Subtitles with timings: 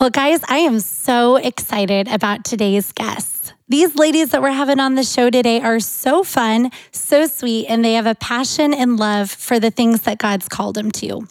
[0.00, 3.52] Well, guys, I am so excited about today's guests.
[3.68, 7.84] These ladies that we're having on the show today are so fun, so sweet, and
[7.84, 11.28] they have a passion and love for the things that God's called them to.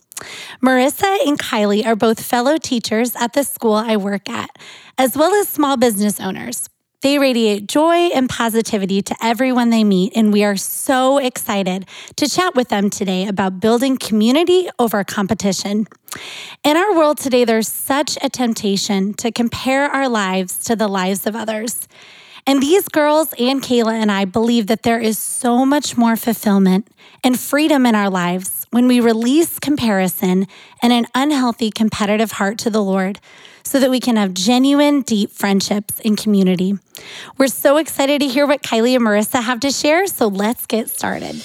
[0.62, 4.52] Marisa and Kylie are both fellow teachers at the school I work at,
[5.00, 6.69] as well as small business owners.
[7.02, 11.86] They radiate joy and positivity to everyone they meet, and we are so excited
[12.18, 15.88] to chat with them today about building community over competition.
[16.62, 21.26] In our world today, there's such a temptation to compare our lives to the lives
[21.26, 21.88] of others.
[22.45, 26.90] And these girls and Kayla and I believe that there is so much more fulfillment
[27.23, 30.48] and freedom in our lives when we release comparison
[30.81, 33.21] and an unhealthy competitive heart to the Lord
[33.70, 36.73] so that we can have genuine, deep friendships and community.
[37.38, 40.90] We're so excited to hear what Kylie and Marisa have to share, so let's get
[40.90, 41.36] started.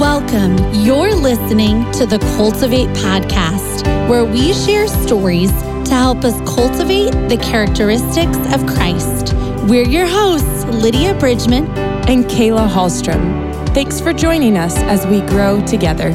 [0.00, 0.56] Welcome.
[0.72, 7.36] You're listening to the Cultivate podcast, where we share stories to help us cultivate the
[7.36, 9.34] characteristics of Christ.
[9.68, 11.66] We're your hosts, Lydia Bridgman
[12.08, 13.46] and Kayla Hallstrom.
[13.74, 16.14] Thanks for joining us as we grow together.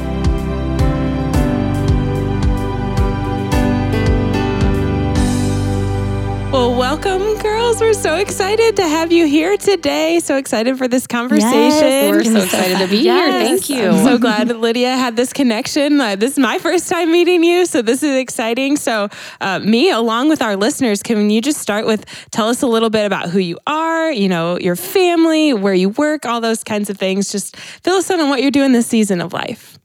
[6.93, 7.81] Welcome, girls.
[7.81, 10.19] We're so excited to have you here today.
[10.19, 11.51] So excited for this conversation.
[11.51, 13.31] Yes, we're so excited to be yes.
[13.31, 13.47] here.
[13.47, 13.89] Thank you.
[13.89, 15.99] I'm so glad Lydia had this connection.
[15.99, 18.77] Uh, this is my first time meeting you, so this is exciting.
[18.77, 19.09] So,
[19.41, 22.91] uh, me, along with our listeners, can you just start with tell us a little
[22.91, 26.91] bit about who you are, you know, your family, where you work, all those kinds
[26.91, 27.31] of things.
[27.31, 29.79] Just fill us in on what you're doing this season of life.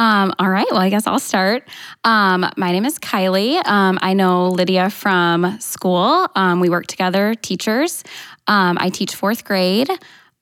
[0.00, 0.66] Um, all right.
[0.70, 1.68] Well, I guess I'll start.
[2.04, 3.62] Um, my name is Kylie.
[3.66, 6.26] Um, I know Lydia from school.
[6.34, 8.02] Um, we work together, teachers.
[8.46, 9.90] Um, I teach fourth grade.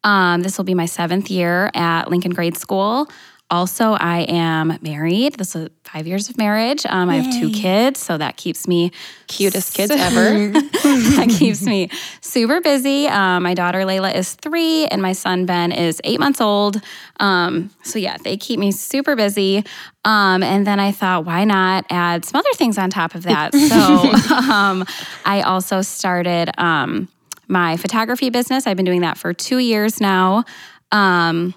[0.04, 3.08] Um, this will be my seventh year at Lincoln Grade School.
[3.50, 5.36] Also, I am married.
[5.38, 6.84] This is five years of marriage.
[6.84, 8.92] Um, I have two kids, so that keeps me
[9.26, 10.48] cutest kids ever.
[10.52, 11.88] that keeps me
[12.20, 13.08] super busy.
[13.08, 16.78] Um, my daughter Layla is three, and my son Ben is eight months old.
[17.20, 19.64] Um, so yeah, they keep me super busy.
[20.04, 23.54] Um, and then I thought, why not add some other things on top of that?
[23.68, 24.84] So um,
[25.24, 27.08] I also started um,
[27.48, 28.66] my photography business.
[28.66, 30.44] I've been doing that for two years now.
[30.90, 31.54] and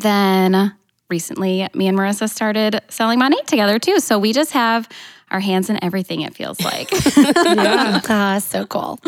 [0.00, 0.74] then
[1.08, 4.00] recently me and Marisa started selling Monat together too.
[4.00, 4.88] So we just have
[5.30, 6.90] our hands in everything, it feels like.
[7.16, 8.00] yeah.
[8.08, 9.00] Ah, so cool.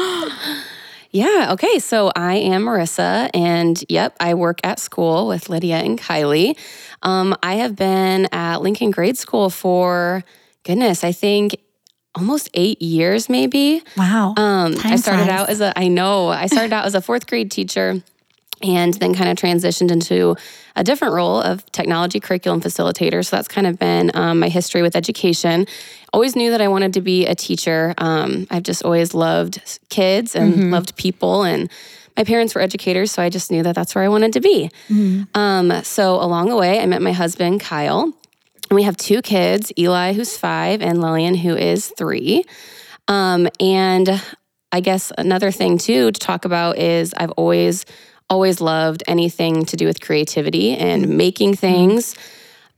[1.10, 1.52] Yeah.
[1.52, 1.78] Okay.
[1.78, 6.58] So I am Marisa, and yep, I work at school with Lydia and Kylie.
[7.02, 10.24] Um, I have been at Lincoln Grade School for
[10.64, 11.56] goodness, I think
[12.16, 13.82] almost eight years, maybe.
[13.96, 14.34] Wow.
[14.36, 15.28] Um, I started flies.
[15.28, 18.02] out as a I know I started out as a fourth grade teacher
[18.62, 20.36] and then kind of transitioned into
[20.74, 23.24] a different role of technology curriculum facilitator.
[23.24, 25.66] So that's kind of been um, my history with education.
[26.12, 27.94] Always knew that I wanted to be a teacher.
[27.98, 30.70] Um, I've just always loved kids and mm-hmm.
[30.70, 31.70] loved people and
[32.16, 34.70] my parents were educators, so I just knew that that's where I wanted to be.
[34.88, 35.38] Mm-hmm.
[35.38, 38.04] Um, so along the way, I met my husband, Kyle.
[38.04, 42.44] And we have two kids Eli, who's five, and Lillian, who is three.
[43.06, 44.20] Um, and
[44.72, 47.84] I guess another thing, too, to talk about is I've always
[48.28, 51.16] always loved anything to do with creativity and mm-hmm.
[51.16, 52.14] making things.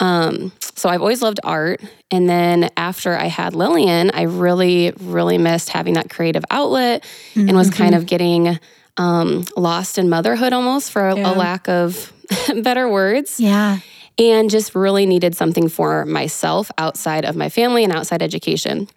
[0.00, 1.82] Um, so I've always loved art.
[2.10, 7.03] And then after I had Lillian, I really, really missed having that creative outlet
[7.34, 7.48] mm-hmm.
[7.48, 8.06] and was kind of mm-hmm.
[8.06, 8.58] getting
[8.97, 11.32] um, lost in motherhood almost for a, yeah.
[11.32, 12.12] a lack of
[12.62, 13.41] better words.
[13.41, 13.78] Yeah.
[14.19, 18.88] And just really needed something for myself outside of my family and outside education.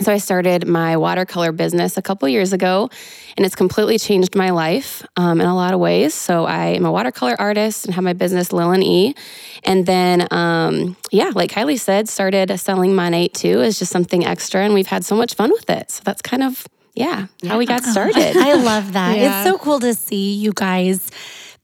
[0.00, 2.88] So I started my watercolor business a couple years ago,
[3.36, 6.14] and it's completely changed my life um, in a lot of ways.
[6.14, 9.14] So I am a watercolor artist and have my business Lil and E,
[9.64, 14.62] and then um, yeah, like Kylie said, started selling Monat too as just something extra,
[14.62, 15.90] and we've had so much fun with it.
[15.90, 17.50] So that's kind of yeah, yeah.
[17.50, 18.16] how we got started.
[18.36, 19.18] I love that.
[19.18, 19.42] Yeah.
[19.42, 21.10] It's so cool to see you guys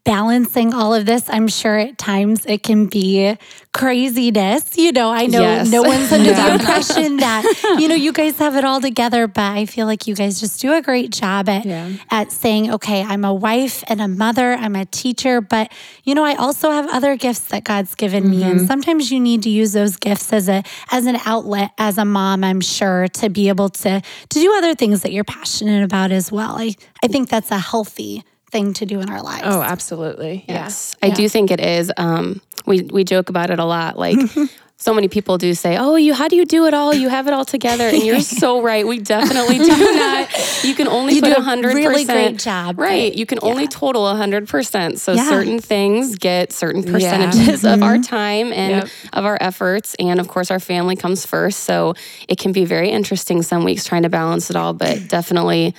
[0.04, 3.36] balancing all of this, I'm sure at times it can be
[3.72, 4.76] craziness.
[4.76, 5.70] You know, I know yes.
[5.70, 6.46] no one's under yeah.
[6.46, 10.06] the impression that, you know, you guys have it all together, but I feel like
[10.06, 11.90] you guys just do a great job at yeah.
[12.10, 15.72] at saying, okay, I'm a wife and a mother, I'm a teacher, but
[16.04, 18.30] you know, I also have other gifts that God's given mm-hmm.
[18.30, 18.42] me.
[18.42, 18.66] And mm-hmm.
[18.66, 20.62] sometimes you need to use those gifts as a
[20.92, 24.74] as an outlet as a mom, I'm sure, to be able to to do other
[24.74, 26.56] things that you're passionate about as well.
[26.58, 28.22] I, I think that's a healthy
[28.54, 29.42] thing to do in our lives.
[29.46, 30.44] Oh, absolutely.
[30.48, 30.94] Yes.
[31.02, 31.08] Yeah.
[31.08, 31.90] I do think it is.
[31.96, 33.98] Um, we, we joke about it a lot.
[33.98, 34.16] Like,
[34.76, 36.94] so many people do say, "Oh, you how do you do it all?
[36.94, 38.86] You have it all together." And you're so right.
[38.86, 40.28] We definitely do not.
[40.64, 41.74] You can only You put do a 100%.
[41.74, 43.10] really great job, Right.
[43.12, 44.98] but- You can only total a 100%.
[44.98, 45.28] So Yeah.
[45.28, 48.88] certain things get certain percentages of our time and Yep.
[49.14, 51.60] of our efforts and of course our family comes first.
[51.64, 51.94] So
[52.28, 55.74] it can be very interesting some weeks trying to balance it all, but definitely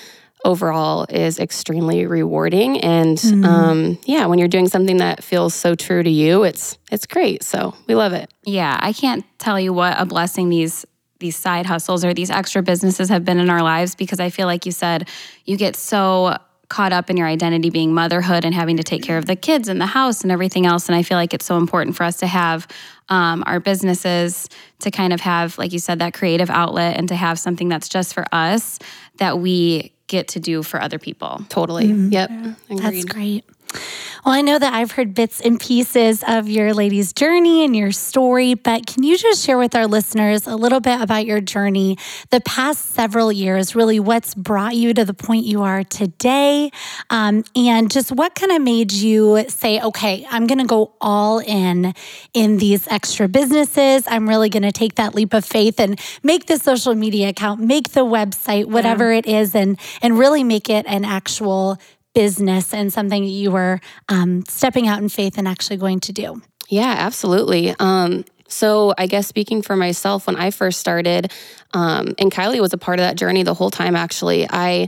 [0.45, 2.79] overall is extremely rewarding.
[2.79, 7.05] And um, yeah when you're doing something that feels so true to you it's it's
[7.05, 7.43] great.
[7.43, 8.31] So we love it.
[8.43, 10.85] Yeah, I can't tell you what a blessing these
[11.19, 14.47] these side hustles or these extra businesses have been in our lives because I feel
[14.47, 15.09] like you said
[15.45, 16.37] you get so
[16.69, 19.67] caught up in your identity being motherhood and having to take care of the kids
[19.67, 20.87] and the house and everything else.
[20.87, 22.67] And I feel like it's so important for us to have
[23.09, 24.49] um, our businesses
[24.79, 27.87] to kind of have like you said that creative outlet and to have something that's
[27.87, 28.79] just for us
[29.17, 31.43] that we get to do for other people.
[31.49, 31.87] totally.
[31.87, 32.13] Mm-hmm.
[32.13, 32.31] Yep.
[32.81, 33.43] That's great.
[34.25, 37.91] Well, I know that I've heard bits and pieces of your lady's journey and your
[37.91, 41.97] story, but can you just share with our listeners a little bit about your journey,
[42.31, 46.71] the past several years, really what's brought you to the point you are today,
[47.11, 51.39] um, and just what kind of made you say, okay, I'm going to go all
[51.39, 51.93] in
[52.33, 54.05] in these extra businesses.
[54.07, 57.59] I'm really going to take that leap of faith and make the social media account,
[57.59, 61.77] make the website, whatever it is, and and really make it an actual
[62.15, 63.79] business and something you were
[64.09, 66.41] um, stepping out in faith and actually going to do.
[66.69, 67.75] Yeah, absolutely.
[67.77, 71.31] Um, so I guess speaking for myself, when I first started,
[71.73, 73.95] um, and Kylie was a part of that journey the whole time.
[73.95, 74.87] Actually, I.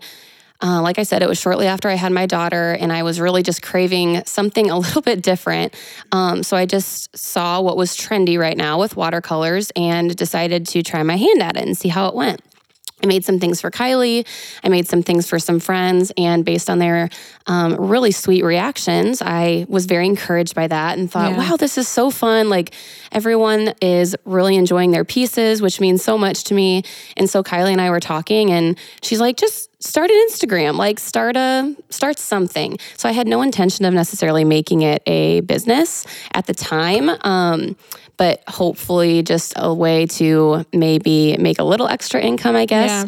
[0.60, 3.20] Uh, like I said, it was shortly after I had my daughter, and I was
[3.20, 5.76] really just craving something a little bit different.
[6.12, 10.82] Um, so I just saw what was trendy right now with watercolors and decided to
[10.82, 12.42] try my hand at it and see how it went.
[13.04, 14.26] I made some things for Kylie.
[14.64, 16.12] I made some things for some friends.
[16.18, 17.10] And based on their
[17.46, 21.38] um, really sweet reactions, I was very encouraged by that and thought, Yeah.
[21.52, 22.50] wow, this is so fun.
[22.50, 22.74] Like
[23.12, 26.84] everyone is really enjoying their pieces, which means so much to me.
[27.16, 31.00] And so Kylie and I were talking, and she's like, just start an Instagram, like
[31.00, 32.80] start a start something.
[32.98, 37.10] So I had no intention of necessarily making it a business at the time.
[37.22, 37.76] Um,
[38.18, 42.90] but hopefully just a way to maybe make a little extra income, I guess.
[42.90, 43.06] Yeah.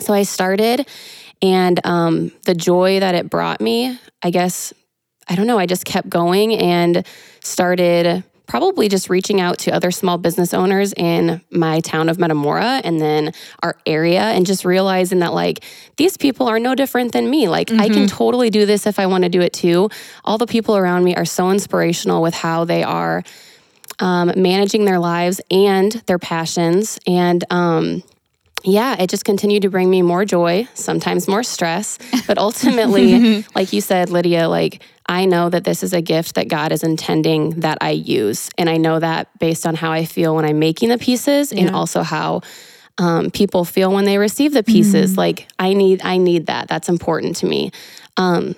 [0.00, 0.86] So I started,
[1.42, 4.72] and um, the joy that it brought me, I guess,
[5.28, 7.04] I don't know, I just kept going and
[7.42, 12.80] started probably just reaching out to other small business owners in my town of Metamora
[12.82, 13.32] and then
[13.62, 15.62] our area and just realizing that like
[15.96, 17.46] these people are no different than me.
[17.46, 19.90] Like I can totally do this if I want to do it too.
[20.24, 23.22] All the people around me are so inspirational with how they are
[24.00, 26.98] um, managing their lives and their passions.
[27.06, 28.02] And um,
[28.64, 31.98] yeah, it just continued to bring me more joy, sometimes more stress.
[32.26, 36.48] But ultimately, like you said, Lydia, like I know that this is a gift that
[36.48, 38.50] God is intending that I use.
[38.58, 41.70] And I know that based on how I feel when I'm making the pieces and
[41.70, 42.42] also how
[42.98, 45.16] um, people feel when they receive the pieces.
[45.16, 46.68] Like I need, I need that.
[46.68, 47.70] That's important to me.
[48.16, 48.54] Um,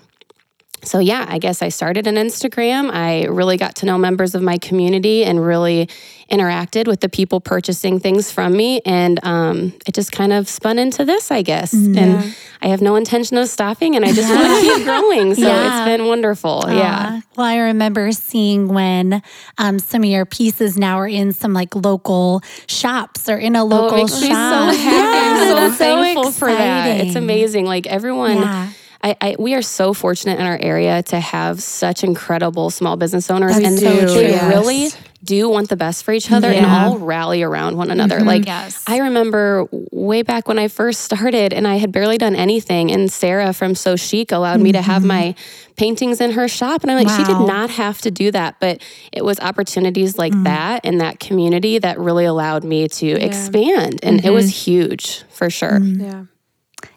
[0.82, 2.90] so yeah, I guess I started an Instagram.
[2.92, 5.88] I really got to know members of my community and really
[6.30, 10.78] interacted with the people purchasing things from me, and um, it just kind of spun
[10.78, 11.72] into this, I guess.
[11.72, 15.34] And I have no intention of stopping, and I just want to keep growing.
[15.34, 15.80] So Yeah.
[15.80, 16.64] it's been wonderful.
[16.68, 17.20] Yeah.
[17.36, 19.22] Well, I remember seeing when
[19.58, 23.62] um, some of your pieces now are in some like local shops or in a
[23.64, 24.74] Oh, it local makes me so shop.
[24.74, 25.50] happy.
[25.52, 27.00] I'm so thankful for that.
[27.00, 27.66] It's amazing.
[27.66, 28.70] Like everyone, Yeah.
[29.02, 33.30] I, I we are so fortunate in our area to have such incredible small business
[33.30, 34.48] owners, That's and so they true.
[34.48, 34.88] really
[35.22, 38.18] do want the best for each other and all rally around one another.
[38.18, 38.26] Mm-hmm.
[38.26, 38.82] Like Yes.
[38.86, 43.10] I remember way back when I first started, and I had barely done anything, and
[43.10, 45.08] Sarah from So Chic allowed me to have mm-hmm.
[45.08, 45.34] my
[45.76, 48.82] paintings in her shop, and I'm like, she did not have to do that, but
[49.12, 50.44] it was opportunities like mm.
[50.44, 54.34] that and that community that really allowed me to expand, and it mm-hmm.
[54.34, 55.80] was huge for sure.
[55.80, 56.00] Mm.
[56.00, 56.24] Yeah.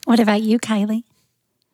[0.06, 1.04] What about you, Kylie?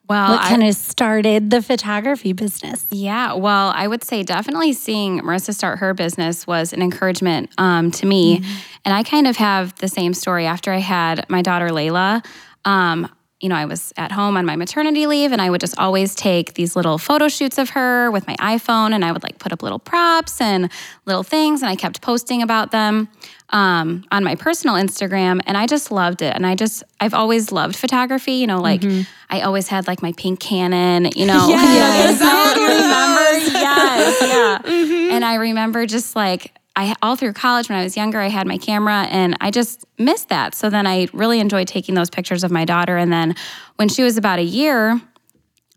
[0.10, 2.86] Well, What I- kind of started the photography business?
[2.90, 7.92] Yeah, well, I would say definitely seeing Marisa start her business was an encouragement um,
[7.92, 8.44] to me.
[8.86, 12.26] And I kind of have the same story after I had my daughter Layla.
[12.66, 13.08] Um,
[13.42, 16.14] you know, I was at home on my maternity leave and I would just always
[16.14, 19.54] take these little photo shoots of her with my iPhone and I would like put
[19.54, 20.70] up little props and
[21.06, 23.08] little things and I kept posting about them
[23.52, 26.36] um, on my personal Instagram and I just loved it.
[26.36, 28.84] And I just, I've always loved photography, you know, like
[29.30, 31.48] I always had like my pink Canon, you know.
[31.50, 33.52] Yes, I remember?
[33.58, 35.10] Yes, yeah.
[35.16, 38.48] And I remember just like I all through college when I was younger, I had
[38.48, 40.56] my camera and I just missed that.
[40.56, 42.96] So then I really enjoyed taking those pictures of my daughter.
[42.96, 43.36] And then
[43.76, 45.02] when she was about a year,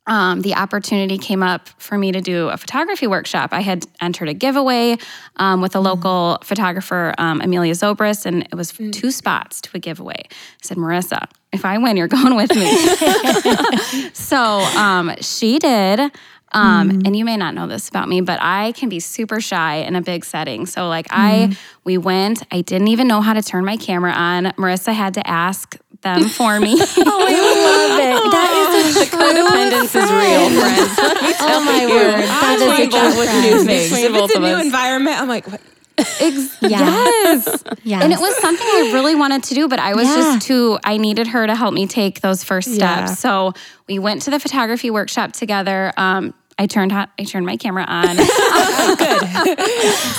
[0.07, 3.51] um, the opportunity came up for me to do a photography workshop.
[3.53, 4.97] I had entered a giveaway
[5.37, 9.81] um, with a local photographer, um, Amelia Zobris, and it was two spots to a
[9.81, 10.23] giveaway.
[10.25, 14.11] I said, Marisa, if I win, you're going with me.
[14.13, 16.13] so um, she did.
[16.55, 19.77] Um, And you may not know this about me, but I can be super shy
[19.77, 20.67] in a big setting.
[20.67, 22.43] So, like, I we went.
[22.51, 24.45] I didn't even know how to turn my camera on.
[24.59, 26.75] Marisa had to ask them for me.
[26.81, 27.35] Oh, I
[27.69, 28.33] love it.
[28.33, 31.39] That is a true Codependence is real, friends.
[31.41, 32.23] Oh my word.
[32.23, 33.43] That is a Twinkle true with friend.
[33.51, 33.91] new things.
[33.91, 34.65] Between If it's both a of new us.
[34.65, 35.61] environment, I'm like, what?
[35.99, 36.81] Ex- Yeah.
[36.81, 37.63] Yes.
[37.85, 38.03] Yes.
[38.03, 40.17] And it was something I really wanted to do, but I was Yeah.
[40.17, 43.11] just too, I needed her to help me take those first steps.
[43.11, 43.15] Yeah.
[43.15, 43.53] So
[43.89, 45.93] we went to the photography workshop together.
[45.97, 48.17] Um, I turned hot, I turned my camera on.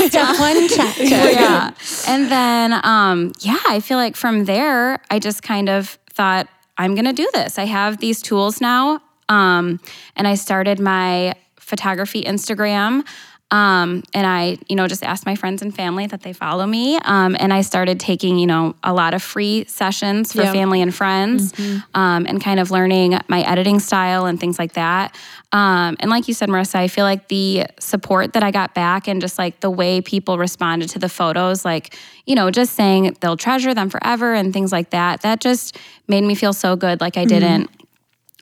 [0.08, 0.98] Step one, check.
[1.00, 1.72] yeah.
[2.08, 6.48] And then, um, yeah, I feel like from there, I just kind of thought,
[6.78, 7.60] I'm going to do this.
[7.60, 9.02] I have these tools now.
[9.30, 9.80] Um,
[10.16, 13.06] and I started my photography Instagram.
[13.54, 16.98] Um, and I, you know, just asked my friends and family that they follow me.
[17.06, 20.52] Um, and I started taking, you know, a lot of free sessions for Yeah.
[20.52, 21.54] family and friends
[21.94, 25.16] um, and kind of learning my editing style and things like that.
[25.52, 29.08] Um, and like you said, Marisa, I feel like the support that I got back
[29.08, 31.96] and just like the way people responded to the photos, like,
[32.26, 36.24] you know, just saying they'll treasure them forever and things like that, that just made
[36.24, 37.00] me feel so good.
[37.02, 37.70] Like I didn't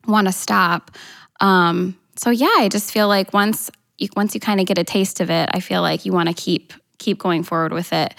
[0.08, 0.91] want to stop.
[1.41, 3.70] Um, so yeah, I just feel like once
[4.01, 6.29] you, once you kind of get a taste of it, I feel like you want
[6.29, 8.13] to keep keep going forward with it.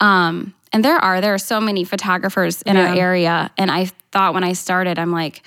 [0.00, 4.34] Um, and there are there are so many photographers in our area, and I thought
[4.34, 5.46] when I started, I'm like,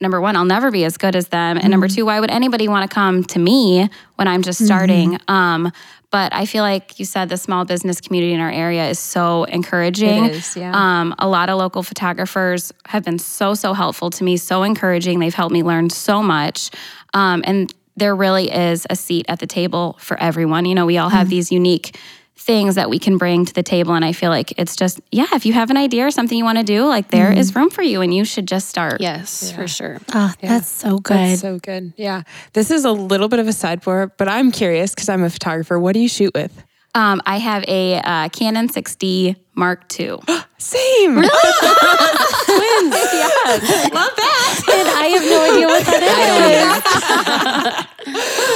[0.00, 2.68] number one, I'll never be as good as them, and number two, why would anybody
[2.68, 5.18] want to come to me when I'm just starting?
[5.28, 5.72] Um,
[6.10, 9.44] but I feel like you said the small business community in our area is so
[9.44, 10.26] encouraging.
[10.26, 10.72] It is, yeah.
[10.72, 15.18] Um, a lot of local photographers have been so, so helpful to me, so encouraging.
[15.18, 16.70] They've helped me learn so much.
[17.12, 20.64] Um, and there really is a seat at the table for everyone.
[20.64, 21.96] You know, we all have these unique
[22.38, 23.94] things that we can bring to the table.
[23.94, 26.44] And I feel like it's just, yeah, if you have an idea or something you
[26.44, 29.00] want to do, like there is room for you and you should just start.
[29.00, 29.98] Yes, for sure.
[30.14, 31.16] Oh, that's so good.
[31.16, 31.94] That's so good.
[31.96, 32.22] Yeah.
[32.52, 35.78] This is a little bit of a sidebar, but I'm curious because I'm a photographer.
[35.78, 36.62] What do you shoot with?
[36.94, 40.18] Um, I have a uh, Canon 6D Mark II.
[40.58, 41.18] Same.
[41.18, 41.28] Really?
[42.46, 42.94] Twins.
[43.16, 43.92] Yes.
[43.94, 44.62] Love that.
[44.72, 46.02] And I have no idea what that
[48.06, 48.14] is.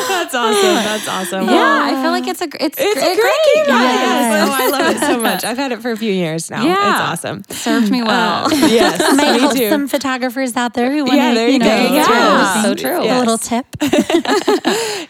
[0.08, 0.74] That's awesome.
[0.74, 1.48] That's awesome.
[1.48, 3.82] Yeah, I feel like it's a it's, It's gr- a great camera.
[3.82, 4.02] Yes.
[4.02, 4.48] Yes.
[4.48, 5.44] Oh, I love it so much.
[5.44, 6.64] I've had it for a few years now.
[6.64, 6.74] Yeah.
[7.14, 7.42] It's awesome.
[7.50, 8.52] served me well.
[8.52, 9.00] Yes.
[9.16, 9.70] Might help me too.
[9.70, 11.76] some photographers out there who want Yeah, to, there you know, go.
[11.82, 12.04] get Yeah.
[12.52, 12.62] started.
[12.62, 13.00] So true.
[13.02, 13.66] A little tip.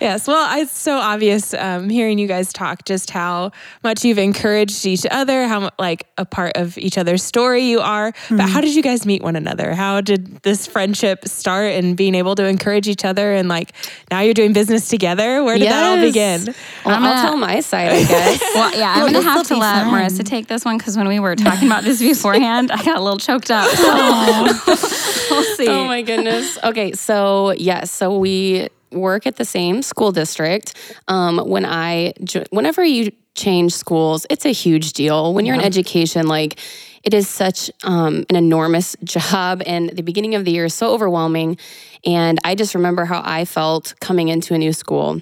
[0.00, 0.26] Yes.
[0.26, 5.06] Well, it's so obvious um, hearing you guys talk just how much you've encouraged each
[5.10, 8.12] other, how mu- like a part of each other's story you are.
[8.28, 8.60] But how mm-hmm.
[8.60, 9.74] did you guys meet one another?
[9.74, 13.32] How did this friendship start and being able to encourage each other?
[13.32, 13.72] And like
[14.10, 15.42] now you're doing business together.
[15.42, 16.54] Where did that all begin?
[16.84, 18.40] Well, I'm I'll gonna- tell my side, I guess.
[18.54, 19.94] Well, yeah, I'm Well, gonna have to let fun.
[19.94, 23.00] Marisa take this one because when we were talking about this beforehand, I got a
[23.00, 23.68] little choked up.
[23.70, 25.68] So we'll oh see.
[25.68, 26.58] Oh my goodness.
[26.62, 30.74] Okay, so yes, so we work at the same school district.
[31.08, 32.12] Um, when I,
[32.50, 35.32] whenever you change schools, it's a huge deal.
[35.34, 36.58] When you're in education, like
[37.02, 40.92] it is such um, an enormous job, and the beginning of the year is so
[40.92, 41.58] overwhelming.
[42.04, 45.20] And I just remember how I felt coming into a new school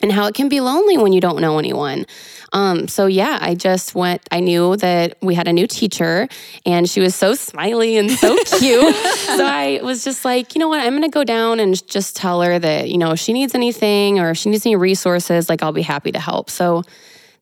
[0.00, 2.06] and how it can be lonely when you don't know anyone.
[2.52, 4.22] Um, so yeah, I just went.
[4.30, 6.28] I knew that we had a new teacher,
[6.64, 8.94] and she was so smiley and so cute.
[8.94, 10.80] so I was just like, you know what?
[10.80, 14.18] I'm gonna go down and just tell her that you know if she needs anything
[14.18, 16.50] or if she needs any resources, like I'll be happy to help.
[16.50, 16.84] So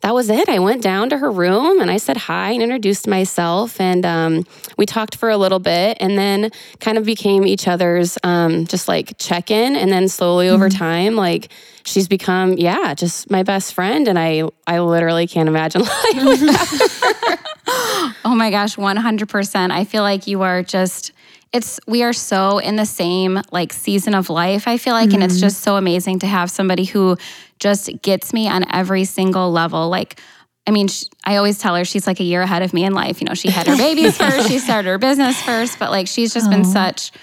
[0.06, 0.48] that was it.
[0.48, 4.46] I went down to her room and I said hi and introduced myself, and um,
[4.78, 8.86] we talked for a little bit, and then kind of became each other's um, just
[8.86, 11.48] like check in, and then slowly over time, like
[11.84, 15.80] she's become yeah, just my best friend, and I I literally can't imagine
[16.14, 16.68] life without
[17.68, 18.14] her.
[18.24, 19.70] Oh my gosh, 100%.
[19.72, 21.10] I feel like you are just
[21.52, 24.68] it's we are so in the same like season of life.
[24.68, 25.42] I feel like and it's mm-hmm.
[25.42, 27.16] just so amazing to have somebody who
[27.58, 29.88] just gets me on every single level.
[29.88, 30.20] Like
[30.66, 32.92] I mean, sh I always tell her she's like a year ahead of me in
[32.92, 33.20] life.
[33.20, 36.34] You know, she had her babies first, she started her business first, but like she's
[36.34, 37.12] just been such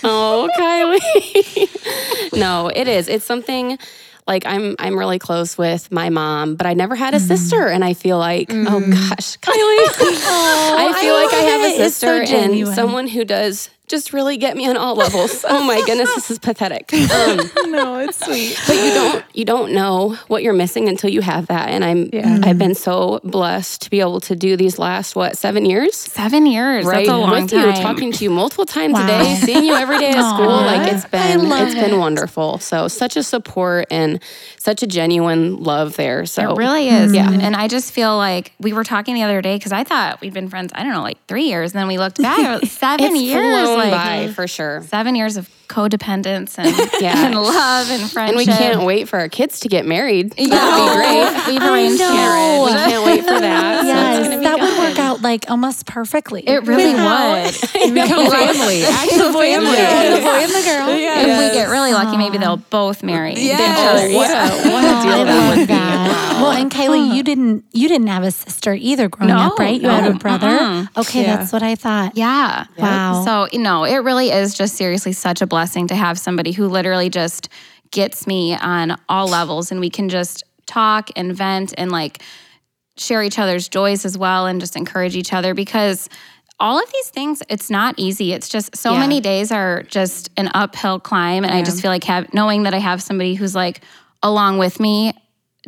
[0.05, 2.39] Oh, Kylie.
[2.39, 3.09] no, it is.
[3.09, 3.79] It's something
[4.27, 7.85] like I'm I'm really close with my mom, but I never had a sister and
[7.85, 9.49] I feel like, oh gosh, Kylie.
[9.49, 11.77] I feel like I have a it.
[11.77, 15.45] So sister and someone who does just really get me on all levels.
[15.49, 16.91] oh my goodness, this is pathetic.
[17.13, 17.39] Um,
[17.71, 18.59] no, it's sweet.
[18.67, 21.69] but you don't you don't know what you're missing until you have that.
[21.69, 22.41] And I'm Yeah.
[22.43, 25.95] I've been so blessed to be able to do these last what seven years.
[25.95, 26.87] Seven years.
[26.87, 27.69] Right That's a long with time.
[27.77, 29.05] you, talking to you multiple times Wow.
[29.05, 30.47] a day, seeing you every day at school.
[30.49, 32.59] Like it's been it's been wonderful.
[32.59, 34.21] So such a support and
[34.59, 36.25] such a genuine love there.
[36.25, 37.13] So It really is.
[37.15, 37.31] Yeah.
[37.31, 40.33] And I just feel like we were talking the other day because I thought we'd
[40.33, 41.73] been friends, I don't know, like three years.
[41.73, 43.43] And then we looked back, seven it's years.
[43.89, 44.83] Flown like by for sure.
[44.83, 46.69] seven years of codependence and,
[47.01, 47.27] Yeah.
[47.27, 48.29] and love and friendship.
[48.29, 50.35] And we can't wait for our kids to get married.
[50.37, 50.49] Yeah.
[50.49, 51.23] That'd be great.
[51.25, 52.13] Oh, We've I arranged know.
[52.13, 52.75] marriage.
[52.87, 53.85] We can't wait for that.
[53.87, 56.43] Yes, gonna be that would work out like almost perfectly.
[56.49, 57.55] It really Without- would.
[57.95, 58.85] Become family.
[58.85, 59.77] Actual family.
[59.77, 60.89] Yeah, the boy and the girl.
[60.89, 63.61] If we get really lucky, maybe they'll um, both marry Yes.
[63.61, 64.15] each other.
[64.15, 65.65] What a what a Oh, deal I that would be.
[65.67, 66.39] that.
[66.43, 69.81] Well, and Kylie, you didn't you didn't have a sister either growing No, up, right?
[69.81, 70.49] You had a no, brother.
[70.49, 71.01] Uh-huh.
[71.01, 71.37] Okay, Yeah.
[71.37, 72.17] that's what I thought.
[72.17, 72.67] Yeah.
[72.79, 73.23] Wow.
[73.25, 76.67] So, you know, it really is just seriously such a blessing to have somebody who
[76.69, 77.49] literally just
[77.91, 82.23] gets me on all levels and we can just talk and vent and like
[83.03, 86.09] share each other's joys as well and just encourage each other because
[86.61, 89.01] all of these things it's not easy it's just so Yeah.
[89.01, 92.75] many days are just an uphill climb and i just feel like have knowing that
[92.75, 93.81] i have somebody who's like
[94.23, 95.13] along with me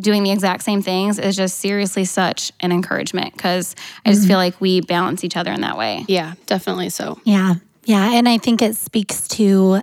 [0.01, 3.75] doing the exact same things is just seriously such an encouragement because
[4.07, 4.55] i just feel mm-hmm.
[4.55, 7.19] like we balance each other in that way Yeah, definitely so.
[7.25, 7.55] Yeah.
[7.87, 8.13] Yeah.
[8.15, 9.83] And I think it speaks to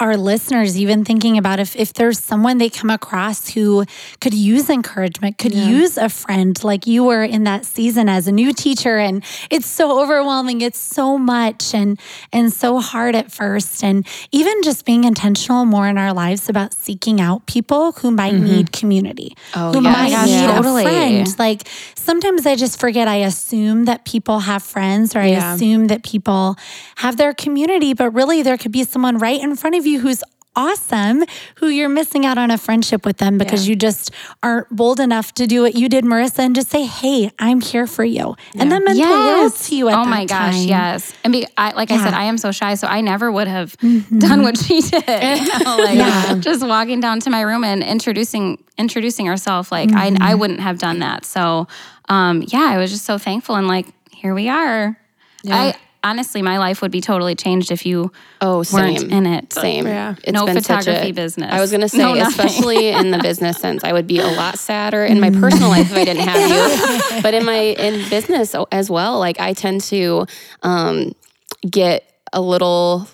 [0.00, 3.84] our listeners even thinking about if, if there's someone they come across who
[4.20, 8.32] could use encouragement, could use a friend like you were in that season as a
[8.32, 8.96] new teacher.
[8.98, 10.60] And it's so overwhelming.
[10.60, 11.98] It's so much and
[12.32, 13.82] and so hard at first.
[13.82, 18.34] And even just being intentional more in our lives about seeking out people who might
[18.34, 18.44] mm-hmm.
[18.44, 19.36] need community.
[19.56, 19.92] Oh, who yes.
[19.92, 20.82] might Yes, need totally.
[20.84, 21.38] a friend.
[21.40, 25.54] Like sometimes I just forget I assume that people have friends or I Yeah.
[25.54, 26.54] assume that people
[26.96, 30.22] have their community, but really there could be someone right in front of you who's
[30.56, 31.22] awesome
[31.56, 34.10] who you're missing out on a friendship with them because you just
[34.42, 37.86] aren't bold enough to do what you did Marisa and just say hey I'm here
[37.86, 40.68] for you and then meant the world to you at oh my gosh, time.
[40.68, 41.12] yes.
[41.22, 42.14] And be, I, like I said, Mm-hmm.
[42.20, 45.04] I am so shy, so I never would have done what she did.
[45.06, 46.34] You know, like Yeah.
[46.40, 49.70] just walking down to my room and introducing introducing herself.
[49.70, 50.38] Like I, I Mm-hmm.
[50.40, 51.24] wouldn't have done that.
[51.24, 51.68] So,
[52.08, 54.98] um, yeah, I was just so thankful and like here we are.
[55.46, 55.74] I
[56.04, 59.10] honestly, my life would be totally changed if you Oh, weren't same.
[59.10, 59.52] in it.
[59.52, 59.86] Same.
[59.86, 60.14] Yeah.
[60.22, 61.52] It's No been such photography a- business.
[61.52, 64.26] I was going to say, No especially in the business sense, I would be a
[64.26, 67.20] lot sadder in my personal life if I didn't have you.
[67.22, 70.26] But in my in business as well, like I tend to
[70.62, 71.12] um,
[71.68, 73.08] get a little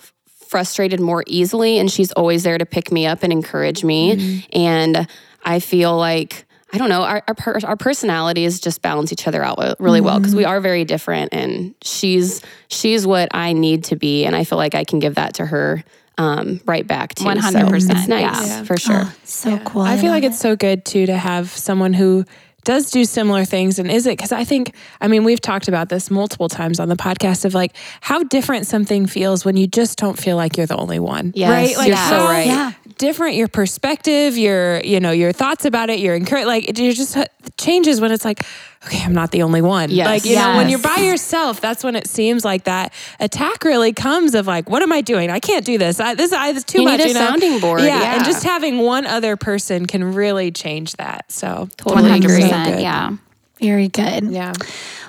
[0.47, 4.45] frustrated more easily, and she's always there to pick me up and encourage me.
[4.53, 5.07] And
[5.43, 6.44] I feel like.
[6.75, 7.03] I don't know.
[7.03, 10.59] Our our, per- our personalities just balance each other out really well because we are
[10.59, 14.83] very different, and she's she's what I need to be, and I feel like I
[14.83, 15.83] can give that to her
[16.17, 17.23] um, right back too.
[17.23, 18.63] So 100%, It's nice yeah.
[18.63, 19.13] for sure.
[19.23, 22.25] so cool I feel love like it's so good too to have someone who
[22.65, 25.87] does do similar things and is it because I think I mean we've talked about
[25.87, 29.97] this multiple times on the podcast of like how different something feels when you just
[29.97, 31.31] don't feel like you're the only one.
[31.35, 31.77] Yes, right?
[31.77, 32.47] Like you're so how right.
[32.47, 32.71] Yeah.
[32.97, 37.17] Different your perspective, your you know your thoughts about it, your encourage like it just
[37.57, 38.41] changes when it's like
[38.85, 39.89] okay, I'm not the only one.
[39.89, 40.05] Yes.
[40.07, 43.91] Like you know when you're by yourself, that's when it seems like that attack really
[43.93, 45.29] comes of like what am I doing?
[45.29, 45.99] I can't do this.
[45.99, 46.99] I, this I this is too You much.
[46.99, 47.27] need a you know?
[47.27, 51.31] sounding board, Yeah, and just having one other person can really change that.
[51.31, 52.49] So Totally One hundred agree.
[52.79, 53.11] Yeah.
[53.59, 54.53] very good Yeah.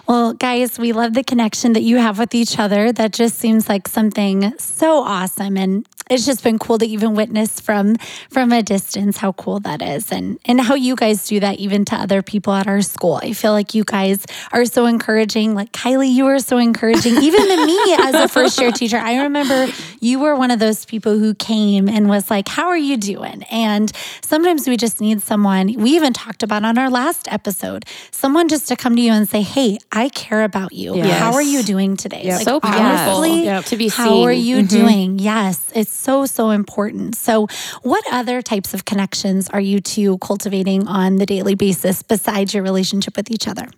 [0.08, 2.92] Well, guys, we love the connection that you have with each other.
[2.92, 7.58] That just seems like something so awesome and it's just been cool to even witness
[7.60, 7.96] from
[8.30, 11.84] from a distance how cool that is and and how you guys do that even
[11.84, 13.18] to other people at our school.
[13.22, 15.54] I feel like you guys are so encouraging.
[15.54, 18.98] Like Kylie, you were so encouraging even to me as a first year teacher.
[18.98, 19.66] I remember
[20.00, 23.42] you were one of those people who came and was like, "How are you doing?"
[23.50, 23.90] And
[24.22, 25.74] sometimes we just need someone.
[25.74, 29.28] We even talked about on our last episode, someone just to come to you and
[29.28, 30.96] say, "Hey, I care about you.
[30.96, 31.18] Yes.
[31.18, 32.42] How are you doing today?" Yep.
[32.42, 33.64] So powerful honestly, Yep.
[33.66, 34.44] to be how are seen.
[34.44, 34.66] you mm-hmm.
[34.66, 35.18] doing?
[35.18, 37.16] Yes, it's so, so important.
[37.16, 37.48] So,
[37.82, 42.62] what other types of connections are you two cultivating on the daily basis besides your
[42.62, 43.68] relationship with each other?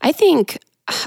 [0.00, 0.58] I think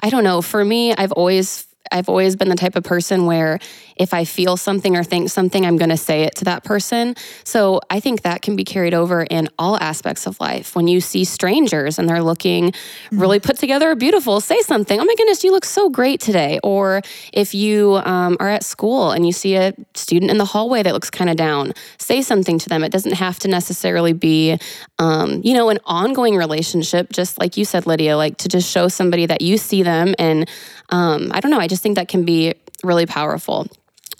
[0.01, 0.41] I don't know.
[0.41, 3.59] For me, I've always I've always been the type of person where
[3.95, 7.15] if I feel something or think something, I'm going to say it to that person.
[7.43, 10.75] So I think that can be carried over in all aspects of life.
[10.75, 12.73] When you see strangers and they're looking
[13.11, 14.99] really put together or beautiful, say something.
[14.99, 16.59] Oh my goodness, you look so great today.
[16.63, 17.01] Or
[17.33, 20.93] if you um, are at school and you see a student in the hallway that
[20.93, 22.83] looks kind of down, say something to them.
[22.83, 24.59] It doesn't have to necessarily be,
[24.99, 27.11] um, you know, an ongoing relationship.
[27.11, 30.47] Just like you said, Lydia, like to just show somebody that you see them and
[30.89, 31.59] um, I don't know.
[31.59, 33.67] I just think that can be really powerful.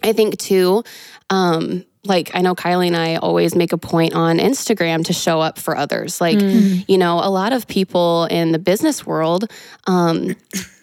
[0.04, 0.84] I think too,
[1.30, 5.42] um, like I know Kylie and I always make a point on Instagram to show
[5.42, 6.22] up for others.
[6.22, 6.40] Like,
[6.88, 9.52] you know, a lot of people in the business world,
[9.88, 10.36] um,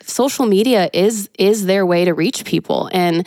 [0.02, 2.90] social media is is their way to reach people.
[2.92, 3.26] And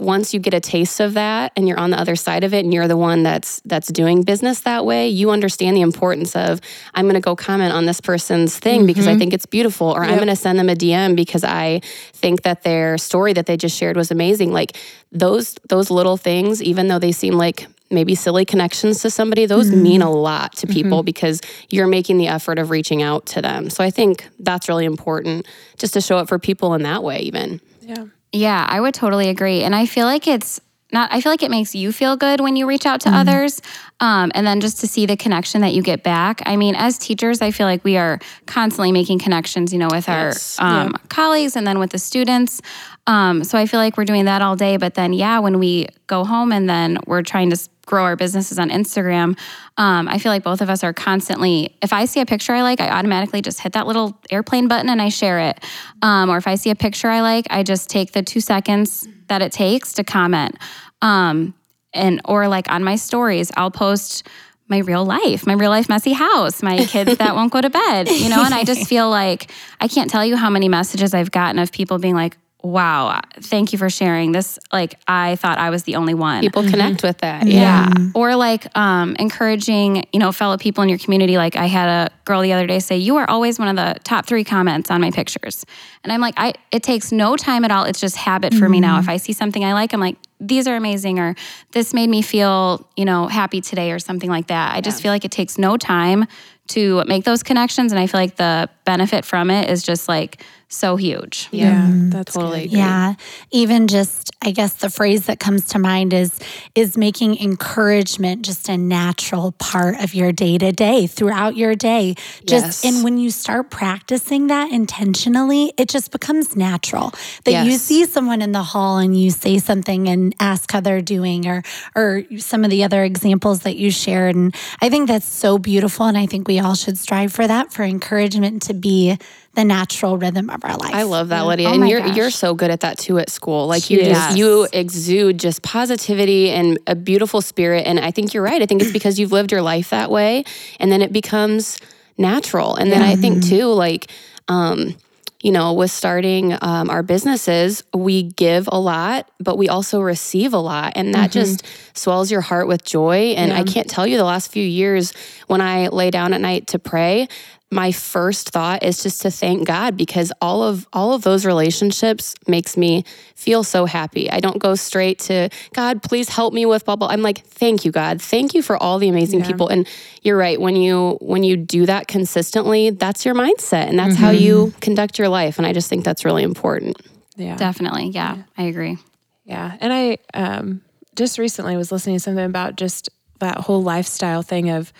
[0.00, 2.64] once you get a taste of that and you're on the other side of it
[2.64, 6.60] and you're the one that's that's doing business that way, you understand the importance of
[6.94, 9.18] I'm going to go comment on this person's thing because I mm-hmm.
[9.18, 11.80] think it's beautiful or I'm going to send them a DM because I
[12.12, 14.52] think that their story that they just shared was amazing.
[14.52, 14.76] Like
[15.12, 19.70] those those little things even though they seem like maybe silly connections to somebody, those
[19.70, 19.82] mm-hmm.
[19.82, 21.06] mean a lot to people mm-hmm.
[21.06, 23.68] because you're making the effort of reaching out to them.
[23.68, 27.18] So I think that's really important just to show up for people in that way
[27.20, 27.60] even.
[27.82, 28.06] Yeah.
[28.32, 29.62] Yeah, I would totally agree.
[29.62, 30.60] And I feel like it's
[30.92, 33.60] not, I feel like it makes you feel good when you reach out to others.
[34.00, 36.42] Um, and then just to see the connection that you get back.
[36.46, 40.08] I mean, as teachers, I feel like we are constantly making connections, you know, with
[40.08, 40.58] Yes.
[40.58, 42.60] our um, colleagues and then with the students.
[43.06, 44.76] Um, so I feel like we're doing that all day.
[44.78, 48.58] But then, yeah, when we go home and then we're trying to grow our businesses
[48.58, 49.38] on Instagram,
[49.76, 52.62] um, I feel like both of us are constantly, if I see a picture I
[52.62, 55.64] like, I automatically just hit that little airplane button and I share it.
[56.02, 59.08] Um, or if I see a picture I like, I just take the two seconds
[59.28, 60.56] that it takes to comment.
[61.02, 61.54] Um,
[61.92, 64.26] and or like on my stories, I'll post
[64.68, 68.08] my real life, my real life messy house, my kids that won't go to bed,
[68.08, 71.32] you know, and I just feel like I can't tell you how many messages I've
[71.32, 74.58] gotten of people being like, wow, thank you for sharing this.
[74.72, 76.40] Like, I thought I was the only one.
[76.40, 76.70] People mm-hmm.
[76.70, 77.46] connect with that.
[77.46, 77.88] Yeah.
[77.88, 78.10] Mm-hmm.
[78.14, 81.36] Or like um, encouraging, you know, fellow people in your community.
[81.36, 83.98] Like I had a girl the other day say, "You are always one of the
[84.04, 85.64] top three comments on my pictures,"
[86.04, 87.84] and I'm like, I it takes no time at all.
[87.84, 88.94] It's just habit for me now.
[88.94, 89.04] Mm-hmm.
[89.04, 91.34] If I see something I like, I'm like, "These are amazing," or
[91.72, 94.74] "This made me feel, you know, happy today," or something like that.
[94.74, 96.26] I just feel like it takes no time
[96.68, 100.42] to make those connections, and I feel like the benefit from it is just like
[100.72, 101.48] so huge.
[101.50, 101.88] Yeah.
[102.10, 102.40] That's mm-hmm.
[102.40, 102.78] Totally good.
[102.78, 103.14] Yeah.
[103.50, 106.38] Even just I guess the phrase that comes to mind is
[106.74, 112.14] is making encouragement just a natural part of your day to day throughout your day.
[112.46, 112.84] Just Yes.
[112.84, 117.12] and when you start practicing that intentionally, it just becomes natural.
[117.44, 121.02] That you see someone in the hall and you say something and ask how they're
[121.02, 121.62] doing or
[121.96, 126.06] or some of the other examples that you shared and I think that's so beautiful
[126.06, 129.18] and I think we all should strive for that for encouragement to be
[129.54, 130.94] the natural rhythm of our life.
[130.94, 131.68] I love that, Lydia.
[131.68, 132.16] Oh and you're gosh.
[132.16, 133.66] you're so good at that too at school.
[133.66, 134.16] Like you Yes.
[134.16, 137.86] just you exude just positivity and a beautiful spirit.
[137.86, 138.62] And I think you're right.
[138.62, 140.44] I think it's because you've lived your life that way.
[140.78, 141.78] And then it becomes
[142.16, 142.76] natural.
[142.76, 144.10] And then I think too, like
[144.48, 144.94] um,
[145.42, 150.52] you know, with starting um, our businesses, we give a lot, but we also receive
[150.52, 150.92] a lot.
[150.96, 153.32] And that just swells your heart with joy.
[153.36, 155.14] And I can't tell you the last few years
[155.46, 157.26] when I lay down at night to pray,
[157.70, 162.34] my first thought is just to thank God because all of all of those relationships
[162.48, 163.04] makes me
[163.36, 164.30] feel so happy.
[164.30, 167.08] I don't go straight to God, please help me with blah blah.
[167.08, 168.20] I'm like, thank you, God.
[168.20, 169.68] Thank you for all the amazing people.
[169.68, 169.88] And
[170.22, 174.30] you're right, when you when you do that consistently, that's your mindset and that's how
[174.30, 175.58] you conduct your life.
[175.58, 176.96] And I just think that's really important.
[177.36, 177.56] Yeah.
[177.56, 178.08] Definitely.
[178.10, 178.98] Yeah, I agree.
[179.44, 179.76] Yeah.
[179.80, 180.82] And I um,
[181.16, 183.08] just recently was listening to something about just
[183.40, 184.92] that whole lifestyle thing of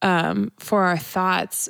[0.00, 1.68] um, for our thoughts,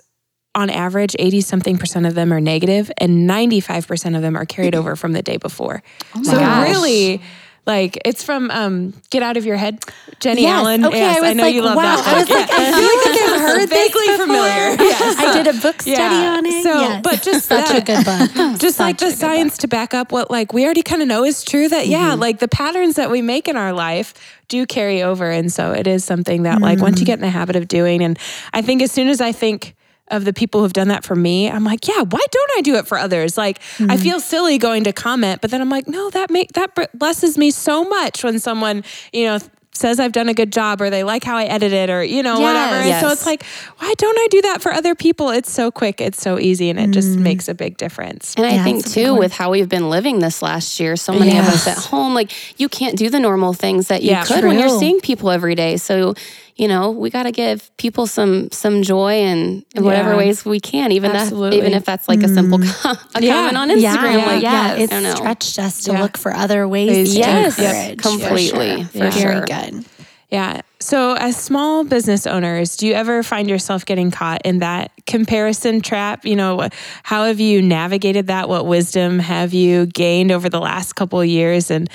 [0.55, 4.75] on average, 80 something percent of them are negative and 95% of them are carried
[4.75, 5.83] over from the day before.
[6.23, 6.69] so, gosh.
[6.69, 7.23] really,
[7.65, 9.83] like it's from um, Get Out of Your Head,
[10.21, 10.59] Jennie Yes.
[10.61, 10.85] Allen.
[10.85, 11.83] Okay, yes, I was know like, you love wow.
[11.97, 12.07] that.
[12.07, 14.27] I was like, I feel like I've heard this Vaguely before.
[14.27, 14.77] familiar.
[14.93, 15.17] Yes.
[15.19, 16.35] I did a book study Yeah.
[16.37, 16.63] on it.
[16.65, 17.01] So, yes.
[17.03, 18.61] but just such that- a good book.
[18.61, 21.09] just like Such a the science to back up what like we already kind of
[21.09, 24.13] know is true that yeah like the patterns that we make in our life
[24.49, 27.31] do carry over and so it is something that like once you get in the
[27.31, 28.19] habit of doing and
[28.53, 29.75] i think as soon as i think
[30.13, 32.77] of the people who've done that for me i'm like yeah why don't i do
[32.77, 33.97] it for others like i mm-hmm.
[33.97, 37.51] feel silly going to comment but then i'm like no that make that blesses me
[37.51, 39.39] so much when someone you know
[39.75, 42.23] says I've done a good job or they like how I edited it or you
[42.23, 42.75] know whatever.
[42.75, 43.45] And so it's like
[43.79, 45.31] why don't I do that for other people?
[45.31, 47.23] It's so quick, it's so easy and it just mm-hmm.
[47.23, 48.35] makes a big difference.
[48.37, 49.21] And I think it's a big too, one.
[49.21, 52.61] with how we've been living this last year, so many of us at home, like
[52.61, 54.25] you can't do the normal things that you Yeah.
[54.25, 55.77] could when you're seeing people every day.
[55.79, 56.15] So,
[56.63, 60.17] you know, we got to give people some some joy in, in whatever Yeah.
[60.23, 62.83] ways we can, even that, even if that's like a simple mm-hmm.
[62.83, 63.35] com- a Yeah.
[63.35, 64.19] comment on Instagram.
[64.19, 65.11] yeah, like, yeah, I don't know.
[65.11, 66.03] it's stretched us to Yeah.
[66.03, 67.99] look for other ways Ways to Yes, encourage.
[67.99, 69.41] completely, for Very sure.
[69.55, 69.85] good.
[70.31, 70.61] Yeah.
[70.83, 75.81] So, as small business owners, do you ever find yourself getting caught in that comparison
[75.81, 76.25] trap?
[76.25, 76.69] You know,
[77.05, 78.49] how have you navigated that?
[78.49, 81.71] What wisdom have you gained over the last couple of years?
[81.71, 81.89] And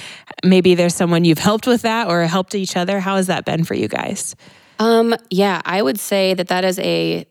[0.46, 3.02] maybe there's someone you've helped with that or helped each other.
[3.02, 4.38] How has that been for you guys?
[4.80, 7.28] Um, yeah, I would say that that is a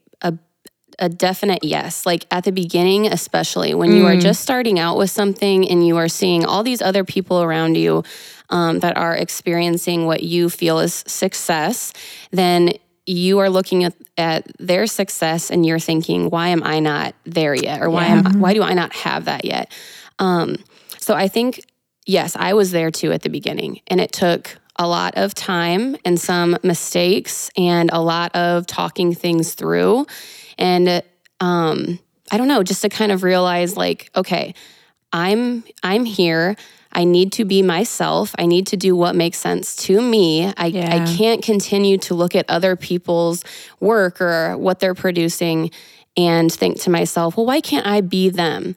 [0.99, 2.07] a definite yes.
[2.07, 5.97] Like at the beginning, especially when you are just starting out with something and you
[5.97, 8.03] are seeing all these other people around you
[8.51, 11.93] um, that are experiencing what you feel is success,
[12.31, 12.73] then
[13.07, 17.55] you are looking at, at their success and you're thinking, why am I not there
[17.55, 17.81] yet?
[17.81, 19.73] Or why am why do I not have that yet?
[20.19, 20.57] Um,
[20.99, 21.61] so I think,
[22.05, 23.81] yes, I was there too at the beginning.
[23.87, 29.15] And it took a lot of time and some mistakes and a lot of talking
[29.15, 30.07] things through.
[30.59, 31.03] And
[31.41, 31.99] um,
[32.31, 34.55] I don't know, just to kind of realize like, okay,
[35.13, 36.57] I'm I'm here.
[36.93, 38.35] I need to be myself.
[38.39, 40.51] I need to do what makes sense to me.
[40.57, 40.95] I, Yeah.
[40.95, 43.45] I can't continue to look at other people's
[43.81, 45.71] work or what they're producing
[46.17, 48.75] and think to myself, well, why can't I be them?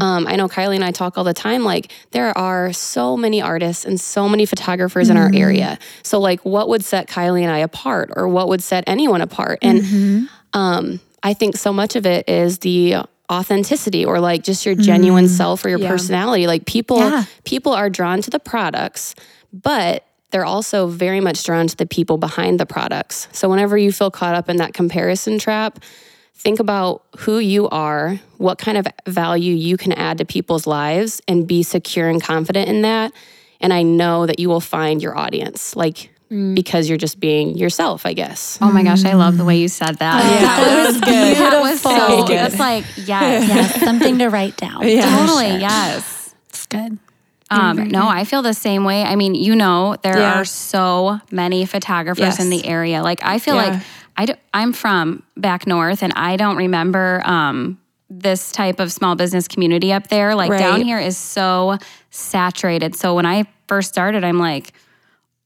[0.00, 1.64] Um, I know Kylie and I talk all the time.
[1.64, 5.80] Like, there are so many artists and so many photographers in our area.
[6.04, 9.58] So, like, what would set Kylie and I apart, or what would set anyone apart?
[9.62, 14.76] And um, I think so much of it is the authenticity or like just your
[14.76, 14.84] mm-hmm.
[14.84, 16.46] genuine self or your personality.
[16.46, 17.24] Like people Yeah.
[17.42, 19.16] people are drawn to the products
[19.52, 23.26] but they're also very much drawn to the people behind the products.
[23.32, 25.80] So whenever you feel caught up in that comparison trap
[26.32, 31.20] think about who you are what kind of value you can add to people's lives
[31.26, 33.12] and be secure and confident in that.
[33.60, 35.74] And i know that you will find your audience.
[35.74, 39.58] Like because you're just being yourself i guess Oh my gosh, I love the way
[39.58, 40.22] you said that.
[40.22, 41.36] that was good.
[41.36, 41.90] That was so.
[41.90, 42.26] Beautiful.
[42.34, 44.80] That's like yes, Yes, something to write down.
[44.82, 46.34] totally yes.
[46.48, 46.98] It's good.
[47.48, 49.04] Um, no, I feel the same way.
[49.04, 50.40] I mean, you know, there Yeah.
[50.40, 53.02] are so many photographers in the area.
[53.04, 53.68] Like, I feel Yeah.
[53.70, 53.82] like
[54.16, 57.78] I do, I'm from back north, and I don't remember um,
[58.10, 60.34] this type of small business community up there.
[60.34, 61.76] Like down here is so
[62.10, 62.96] saturated.
[62.96, 64.72] So when I first started, I'm like,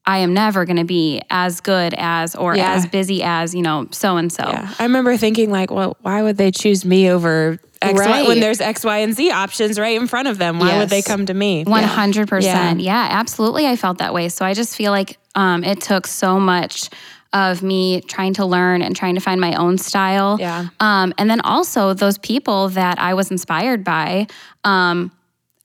[0.07, 2.73] I am never going to be as good as or Yeah.
[2.75, 4.45] as busy as you know so and so.
[4.45, 8.27] I remember thinking like, well, why would they choose me over X, Y, Right.
[8.27, 10.59] when there's X, Y, and Z options right in front of them?
[10.59, 11.65] Why would they come to me?
[11.65, 12.37] One hundred Yeah.
[12.37, 12.81] percent.
[12.81, 13.67] Yeah, absolutely.
[13.67, 14.29] I felt that way.
[14.29, 16.91] So I just feel like um, it took so much
[17.33, 20.37] of me trying to learn and trying to find my own style.
[20.41, 20.67] Yeah.
[20.81, 24.27] Um, and then also those people that I was inspired by.
[24.65, 25.13] Um,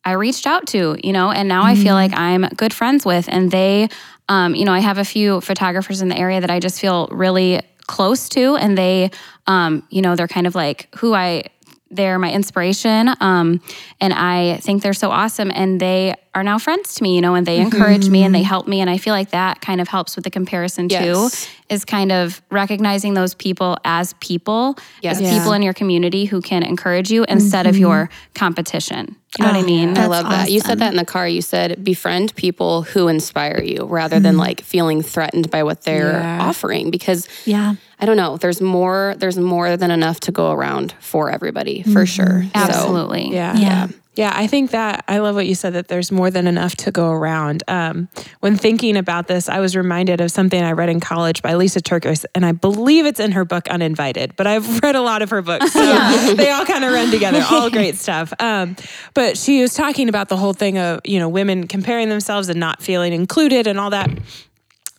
[0.05, 3.27] I reached out to, you know, and now I feel like I'm good friends with,
[3.27, 3.89] and they,
[4.29, 7.07] um, you know, I have a few photographers in the area that I just feel
[7.11, 9.09] really close to, and they,
[9.47, 11.45] um, you know, they're kind of like who I,
[11.89, 13.61] they're my inspiration, um,
[13.99, 17.33] and I think they're so awesome, and they are now friends to me, you know,
[17.33, 18.47] and they encourage me and they mm-hmm.
[18.49, 21.03] help me, and I feel like that kind of helps with the comparison Yes.
[21.03, 25.15] too, is kind of recognizing those people as people, Yes.
[25.15, 25.37] as Yeah.
[25.37, 27.81] people in your community who can encourage you instead of mm-hmm.
[27.81, 29.15] your competition.
[29.39, 29.89] You know what I Oh, mean?
[29.89, 30.51] I That's love that.
[30.51, 31.27] You said that in the car.
[31.27, 34.39] You said befriend people who inspire you rather than mm-hmm.
[34.41, 36.41] like feeling threatened by what they're Yeah.
[36.41, 37.75] offering because Yeah.
[37.99, 42.05] I don't know, there's more there's more than enough to go around for everybody, for
[42.05, 42.43] sure.
[42.43, 43.33] So, Absolutely.
[43.33, 43.55] Yeah.
[43.57, 43.87] Yeah.
[44.15, 46.91] Yeah, I think that I love what you said that there's more than enough to
[46.91, 47.63] go around.
[47.67, 48.07] Um,
[48.39, 51.81] when thinking about this, I was reminded of something I read in college by Lysa
[51.81, 54.35] TerKeurst, and I believe it's in her book Uninvited.
[54.37, 55.79] But I've read a lot of her books, so
[56.35, 57.43] they all kind of run together.
[57.49, 58.33] All great stuff.
[58.39, 58.77] Um,
[59.13, 62.59] but she was talking about the whole thing of you know women comparing themselves and
[62.59, 64.09] not feeling included and all that.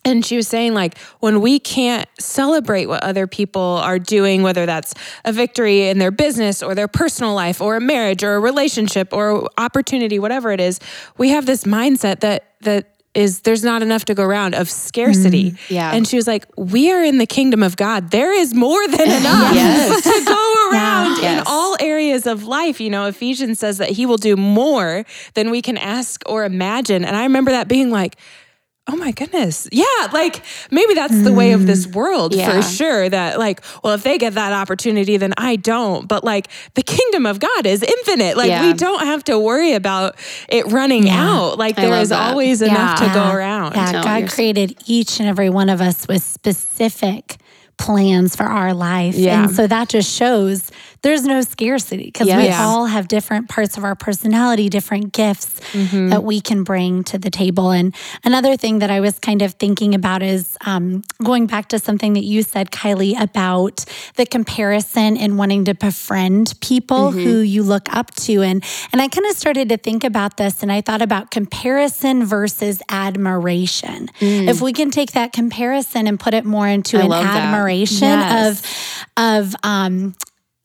[0.07, 4.65] And she was saying, like, when we can't celebrate what other people are doing, whether
[4.65, 4.93] that's
[5.25, 9.11] a victory in their business or their personal life or a marriage or a relationship
[9.11, 10.79] or opportunity, whatever it is,
[11.17, 15.51] we have this mindset that, that, is there's not enough to go around of scarcity.
[15.51, 15.91] Mm, yeah.
[15.91, 18.11] And she was like, We are in the kingdom of God.
[18.11, 20.03] There is more than enough Yes.
[20.03, 21.43] to go around in Yes.
[21.47, 22.79] all areas of life.
[22.79, 27.03] You know, Ephesians says that he will do more than we can ask or imagine.
[27.03, 28.17] And I remember that being like,
[28.89, 29.67] oh my goodness.
[29.71, 31.93] Yeah, like maybe that's the way of this mm.
[31.95, 32.49] world Yeah.
[32.51, 33.09] for sure.
[33.09, 36.07] That, like, well, if they get that opportunity, then I don't.
[36.07, 38.37] But like the kingdom of God is infinite.
[38.37, 38.65] Like, Yeah.
[38.65, 40.15] we don't have to worry about
[40.47, 41.57] it running out.
[41.57, 42.31] Like, I there love is that.
[42.31, 43.13] always enough to Yeah.
[43.13, 43.75] go around.
[43.75, 47.37] Yeah, No, God created each and every one of us with specific
[47.77, 49.15] plans for our life.
[49.15, 49.43] Yeah.
[49.43, 50.71] And so that just shows
[51.03, 56.09] there's no scarcity because we all have different parts of our personality, different gifts Mm-hmm.
[56.09, 57.71] that we can bring to the table.
[57.71, 61.79] And another thing that I was kind of thinking about is um, going back to
[61.79, 67.19] something that you said, Kylie, about the comparison and wanting to befriend people Mm-hmm.
[67.19, 68.41] who you look up to.
[68.41, 72.25] And and I kind of started to think about this and I thought about comparison
[72.25, 74.09] versus admiration.
[74.19, 77.11] If we can take that comparison and put it more into Mm.
[77.13, 78.59] I an admiration Yes.
[79.17, 80.15] of of um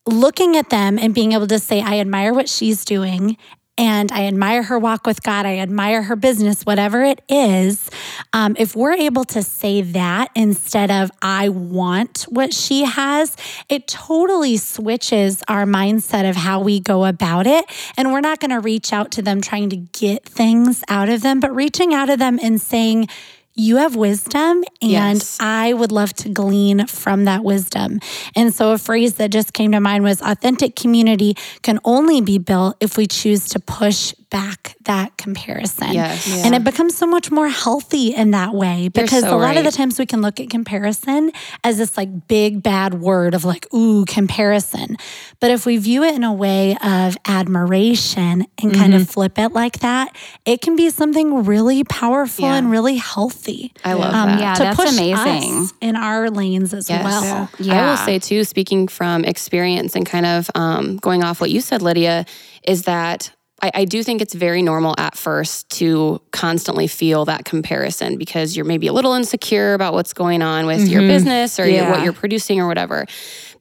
[0.07, 3.37] looking at them and being able to say, I admire what she's doing.
[3.79, 5.47] and I admire her walk with God.
[5.47, 7.91] I admire her business, whatever it is.
[8.35, 13.35] Um, if we're able to say that instead of I want what she has,
[13.71, 17.65] it totally switches our mindset of how we go about it.
[17.97, 21.23] And we're not going to reach out to them trying to get things out of
[21.23, 23.09] them, but reaching out to them and saying,
[23.55, 25.37] you have wisdom and Yes.
[25.41, 28.01] I would love to glean from that wisdom.
[28.35, 32.39] And so a phrase that just came to mind was authentic community can only be
[32.39, 35.93] built if we choose to push back that comparison.
[35.93, 36.45] Yes.
[36.45, 39.65] And it becomes so much more healthy in that way because so a lot of
[39.65, 41.31] the times we can look at comparison
[41.63, 44.97] as this like big bad word of like, ooh, comparison.
[45.39, 49.03] But if we view it in a way of admiration and kind Mm-hmm.
[49.03, 52.57] of flip it like that, it can be something really powerful Yeah.
[52.57, 53.73] and really healthy.
[53.85, 54.41] I love um, that.
[54.41, 55.63] Yeah, to that's push amazing.
[55.65, 57.05] us in our lanes as Yes.
[57.05, 57.49] well.
[57.59, 57.81] Yeah.
[57.87, 61.61] I will say too, speaking from experience and kind of um, going off what you
[61.61, 62.25] said, Lydia,
[62.67, 67.45] is that I, I do think it's very normal at first to constantly feel that
[67.45, 71.09] comparison because you're maybe a little insecure about what's going on with your mm-hmm.
[71.09, 73.07] business or your, what you're producing or whatever.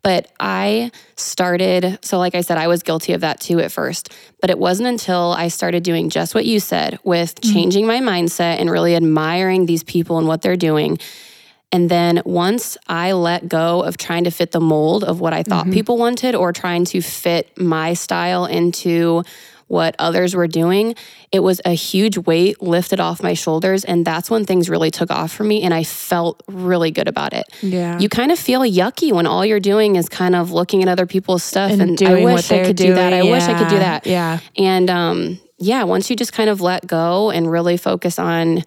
[0.03, 4.11] But I started, so like I said, I was guilty of that too at first.
[4.41, 7.53] But it wasn't until I started doing just what you said with mm-hmm.
[7.53, 10.97] changing my mindset and really admiring these people and what they're doing.
[11.71, 15.43] And then once I let go of trying to fit the mold of what I
[15.43, 15.73] thought mm-hmm.
[15.73, 19.23] people wanted or trying to fit my style into
[19.71, 20.95] what others were doing,
[21.31, 23.85] it was a huge weight lifted off my shoulders.
[23.85, 25.63] And that's when things really took off for me.
[25.63, 27.45] And I felt really good about it.
[27.61, 27.97] Yeah.
[27.97, 31.05] You kind of feel yucky when all you're doing is kind of looking at other
[31.05, 33.13] people's stuff and, And I doing what wish I they're could do that.
[33.13, 33.31] I doing.
[33.31, 34.05] wish I could do that.
[34.05, 34.39] Yeah.
[34.57, 38.63] And um, yeah, once you just kind of let go and really focus on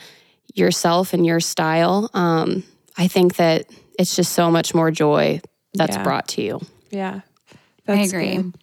[0.54, 2.64] yourself and your style, um,
[2.96, 3.66] I think that
[3.98, 5.40] it's just so much more joy
[5.74, 6.02] that's Yeah.
[6.02, 6.60] brought to you.
[6.90, 7.20] Yeah.
[7.86, 8.36] I That's agree.
[8.36, 8.54] good.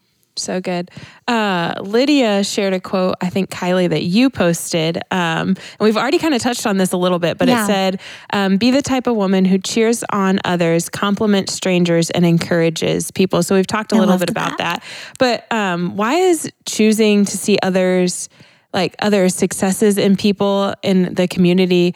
[0.42, 0.90] So good.
[1.28, 4.98] Uh, Lydia shared a quote, I think, Kylie, that you posted.
[5.12, 7.64] Um, and we've already kind of touched on this a little bit, but Yeah.
[7.64, 8.02] it said,
[8.34, 13.44] um, Be the type of woman who cheers on others, compliments strangers, and encourages people.
[13.44, 14.84] So we've talked a I little bit about that.
[15.20, 18.28] But um, why is choosing to see others,
[18.74, 21.94] like other successes in people in the community,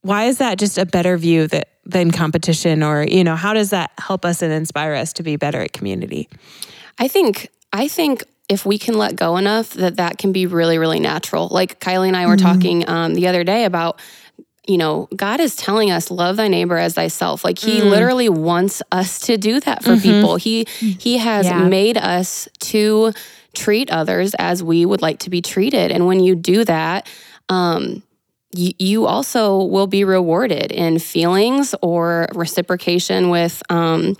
[0.00, 3.70] why is that just a better view that than competition or you know how does
[3.70, 6.28] that help us and inspire us to be better at community
[7.00, 10.78] I think I think if we can let go enough that that can be really
[10.78, 11.48] really natural.
[11.48, 14.00] Like Kylie and I were talking um, the other day about
[14.66, 17.44] you know God is telling us love thy neighbor as thyself.
[17.44, 20.36] Like He literally wants us to do that for people.
[20.36, 20.66] He
[20.98, 21.66] He has Yeah.
[21.68, 23.12] made us to
[23.54, 27.08] treat others as we would like to be treated, and when you do that.
[27.48, 28.02] Um,
[28.54, 34.14] you, you also will be rewarded in feelings or reciprocation with um,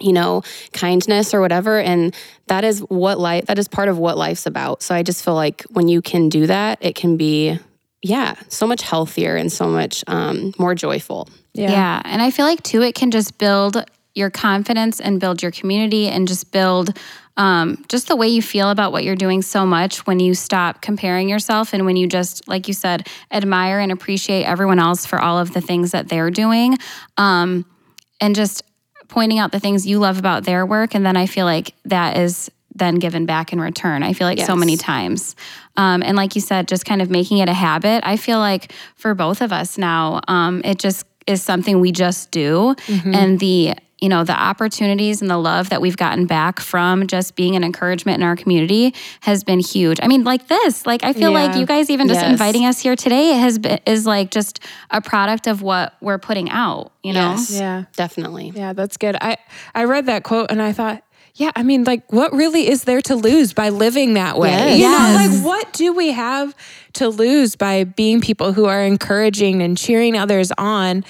[0.00, 0.42] you know
[0.72, 2.14] kindness or whatever and
[2.48, 5.34] that is what life that is part of what life's about so i just feel
[5.34, 7.58] like when you can do that it can be
[8.02, 11.70] yeah so much healthier and so much um, more joyful Yeah.
[11.72, 12.02] yeah.
[12.04, 13.82] And I feel like too, it can just build
[14.14, 16.96] your confidence and build your community and just build
[17.38, 20.80] um, just the way you feel about what you're doing so much when you stop
[20.82, 25.18] comparing yourself and when you just, like you said, admire and appreciate everyone else for
[25.18, 26.76] all of the things that they're doing.
[27.16, 27.64] Um,
[28.20, 28.62] and just
[29.08, 30.94] pointing out the things you love about their work.
[30.94, 34.02] And then I feel like that is then given back in return.
[34.02, 35.34] I feel like so many times.
[35.76, 38.06] Um, and like you said, just kind of making it a habit.
[38.06, 42.30] I feel like for both of us now, um, it just is something we just
[42.30, 42.74] do.
[43.14, 47.34] And the you know the opportunities and the love that we've gotten back from just
[47.34, 49.98] being an encouragement in our community has been huge.
[50.02, 52.30] I mean, like this, like I feel like you guys even just Yes.
[52.30, 56.50] inviting us here today has been is like just a product of what we're putting
[56.50, 56.92] out.
[57.02, 57.50] You know, yes.
[57.52, 57.84] Yeah.
[57.96, 58.52] Definitely.
[58.54, 59.16] Yeah that's good.
[59.20, 59.38] I
[59.74, 61.02] i read that quote and i thought
[61.36, 64.76] yeah i mean like what really is there to lose by living that way?
[64.76, 64.78] Yes.
[64.78, 66.54] you know like what do we have
[66.94, 71.04] to lose by being people who are encouraging and cheering others on?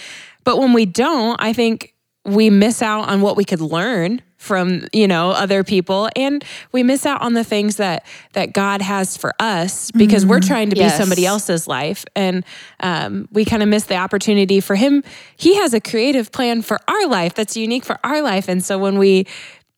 [0.44, 1.94] But when we don't i think
[2.26, 6.82] we miss out on what we could learn from you know other people and we
[6.82, 10.76] miss out on the things that that god has for us because we're trying to
[10.76, 12.04] be somebody else's life.
[12.14, 12.44] And
[12.80, 15.02] um, we kind of miss the opportunity for him.
[15.36, 18.48] He has a creative plan for our life that's unique for our life.
[18.48, 19.26] And so when we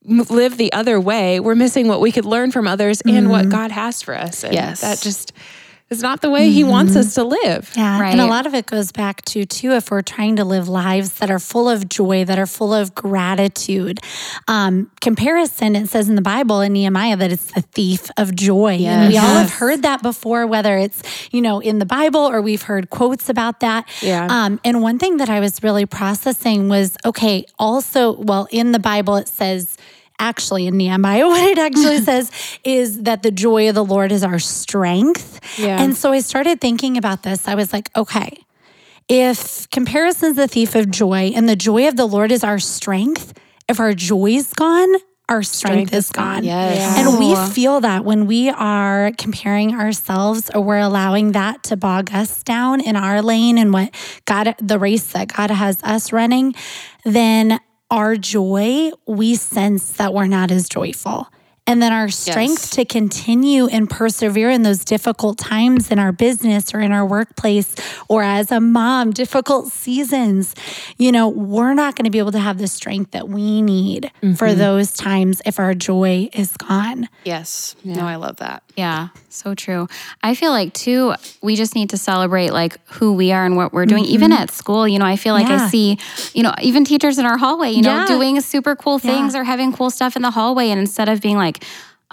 [0.05, 3.71] live the other way we're missing what we could learn from others and what god
[3.71, 4.43] has for us.
[4.43, 4.81] And Yes.
[4.81, 5.33] that just
[5.91, 8.11] is not the way he wants us to live Yeah.
[8.11, 11.15] And a lot of it goes back to, too, if we're trying to live lives
[11.15, 14.01] that are full of joy, that are full of gratitude.
[14.47, 18.79] Um, comparison, it says in the Bible in Nehemiah that it's the thief of joy.
[18.81, 22.43] And we all have heard that before, whether it's, you know, in the Bible or
[22.43, 23.89] we've heard quotes about that.
[24.03, 24.27] Yeah.
[24.31, 28.79] Um, and one thing that I was really processing was okay, also, well, in the
[28.79, 29.77] Bible, it says,
[30.19, 32.31] actually in Nehemiah, what it actually says
[32.65, 35.41] is that the joy of the Lord is our strength.
[35.59, 35.81] Yeah.
[35.81, 37.49] And so I started thinking about this.
[37.49, 38.39] I was like, okay,
[39.09, 43.39] if comparison's the thief of joy and the joy of the Lord is our strength,
[43.69, 44.95] if our joy's gone,
[45.29, 46.43] our strength, is gone.
[46.43, 46.99] Yes.
[46.99, 52.11] And we feel that when we are comparing ourselves or we're allowing that to bog
[52.15, 56.55] us down in our lane and what God, the race that God has us running,
[57.05, 57.61] then
[57.91, 61.29] our joy, we sense that we're not as joyful.
[61.69, 62.71] And then our strength Yes.
[62.71, 67.75] to continue and persevere in those difficult times in our business or in our workplace
[68.09, 70.55] or as a mom, difficult seasons,
[70.97, 74.11] you know, we're not going to be able to have the strength that we need
[74.37, 74.59] for mm-hmm.
[74.59, 77.07] those times if our joy is gone.
[77.25, 77.77] Yes.
[77.85, 78.63] No, I love that.
[78.75, 79.89] Yeah, so true.
[80.23, 83.73] I feel like too, we just need to celebrate like who we are and what
[83.73, 84.05] we're doing.
[84.05, 84.13] Mm-hmm.
[84.15, 85.65] Even at school, you know, I feel like Yeah.
[85.65, 85.99] I see,
[86.33, 88.07] you know, even teachers in our hallway, you know, Yeah.
[88.07, 89.41] doing super cool things Yeah.
[89.41, 90.71] or having cool stuff in the hallway.
[90.71, 91.58] And instead of being like,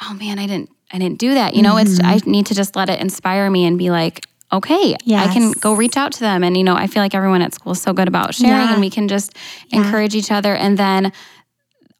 [0.01, 1.55] oh man, I didn't, I didn't do that.
[1.55, 2.31] You know, it's I mm-hmm.
[2.31, 5.97] need to just let it inspire me and be like, okay, I can go reach
[5.97, 6.43] out to them.
[6.43, 8.73] And you know, I feel like everyone at school is so good about sharing, Yeah.
[8.73, 9.35] and we can just
[9.71, 11.11] encourage each other, and then.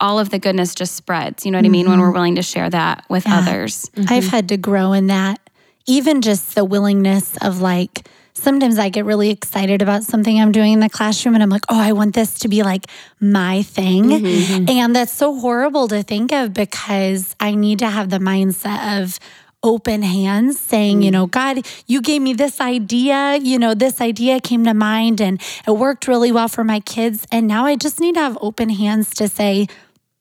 [0.02, 1.46] All of the goodness just spreads.
[1.46, 1.90] You know what I mean?
[1.90, 2.16] When we're mm-hmm.
[2.16, 3.90] willing to share that with others.
[3.96, 4.28] I've mm-hmm.
[4.30, 5.40] had to grow in that.
[5.88, 8.06] Even just the willingness of like,
[8.36, 11.66] sometimes I get really excited about something I'm doing in the classroom and I'm like,
[11.70, 12.86] oh, I want this to be like
[13.20, 14.04] my thing.
[14.06, 14.70] Mm-hmm, mm-hmm.
[14.70, 19.20] And that's so horrible to think of because I need to have the mindset of,
[19.64, 21.32] Open hands saying, you know, mm.
[21.32, 25.72] God, you gave me this idea, you know, this idea came to mind and it
[25.72, 27.26] worked really well for my kids.
[27.32, 29.66] And now I just need to have open hands to say,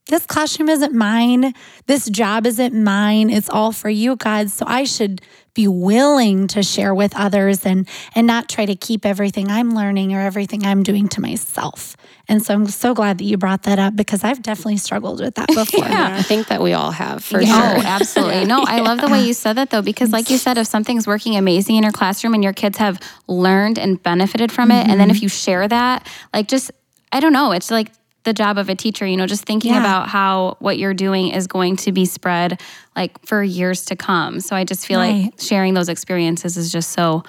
[0.09, 1.53] this classroom isn't mine.
[1.87, 3.29] This job isn't mine.
[3.29, 4.51] It's all for you, God.
[4.51, 5.21] So I should
[5.55, 10.13] be willing to share with others and and not try to keep everything I'm learning
[10.13, 11.97] or everything I'm doing to myself.
[12.27, 15.35] And so I'm so glad that you brought that up because I've definitely struggled with
[15.35, 15.85] that before.
[15.85, 17.55] yeah, I think that we all have for Oh, sure.
[17.55, 18.47] absolutely.
[18.47, 21.07] No, I love the way you said that though, because like you said, if something's
[21.07, 24.99] working amazing in your classroom and your kids have learned and benefited from it, and
[24.99, 25.25] then if mm-hmm.
[25.25, 26.71] you share that, like just,
[27.13, 27.91] I don't know, it's like
[28.25, 29.81] the job of a teacher, you know, just thinking Yeah.
[29.81, 32.61] about how what you're doing is going to be spread
[32.97, 34.41] like for years to come.
[34.41, 35.25] So I just feel Right.
[35.25, 37.23] like sharing those experiences is just so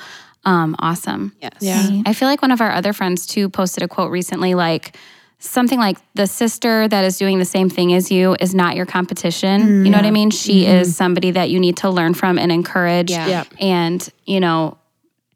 [0.46, 1.34] um, awesome.
[1.42, 1.54] Yes.
[1.60, 2.02] Yeah.
[2.06, 4.96] I feel like one of our other friends too posted a quote recently like
[5.40, 8.86] something like the sister that is doing the same thing as you is not your
[8.86, 9.84] competition.
[9.86, 10.30] You know what I mean?
[10.32, 13.28] She is somebody that you need to learn from and encourage Yeah.
[13.28, 13.48] Yep.
[13.60, 14.78] and, you know,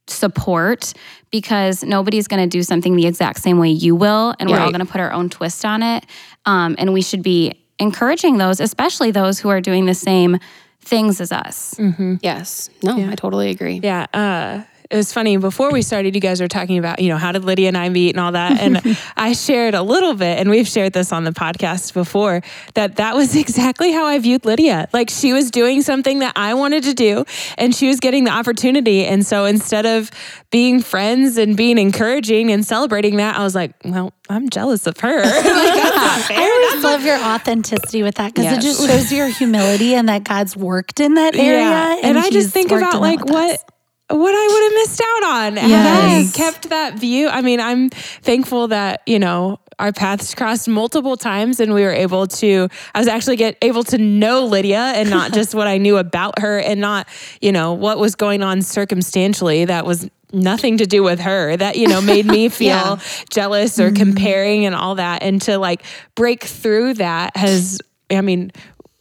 [0.09, 0.93] support
[1.31, 4.71] because nobody's going to do something the exact same way you will and we're all
[4.71, 6.05] going to put our own twist on it.
[6.45, 10.37] Um, and we should be encouraging those, especially those who are doing the same
[10.81, 11.75] things as us.
[12.21, 12.69] Yes.
[12.83, 13.79] No, I totally agree.
[13.83, 14.07] Yeah.
[14.13, 17.31] Uh, it was funny before we started, you guys were talking about, you know, how
[17.31, 18.59] did Lydia and I meet and all that.
[18.59, 22.41] And I shared a little bit, and we've shared this on the podcast before,
[22.73, 24.89] that that was exactly how I viewed Lydia.
[24.91, 27.25] Like she was doing something that I wanted to do,
[27.57, 29.05] and she was getting the opportunity.
[29.05, 30.09] And so instead of
[30.49, 34.97] being friends and being encouraging and celebrating that, I was like, well, I'm jealous of
[35.01, 35.17] her.
[35.23, 36.37] like, that's not fair.
[36.39, 38.57] I always love your authenticity with that because Yes.
[38.57, 41.59] it just shows your humility and that God's worked in that area.
[41.61, 41.99] Yeah.
[42.03, 43.63] And, I just think about like what us.
[44.09, 47.27] What I would have missed out on had I kept that view.
[47.27, 51.93] I mean, I'm thankful that, you know, our paths crossed multiple times and we were
[51.93, 55.77] able to I was actually get able to know Lydia and not just what I
[55.77, 57.07] knew about her and not,
[57.39, 61.75] you know, what was going on circumstantially that was nothing to do with her that
[61.75, 62.99] you know made me feel Yeah.
[63.31, 63.95] jealous or mm-hmm.
[63.95, 65.83] comparing and all that and to like
[66.13, 67.79] break through that has
[68.11, 68.51] I mean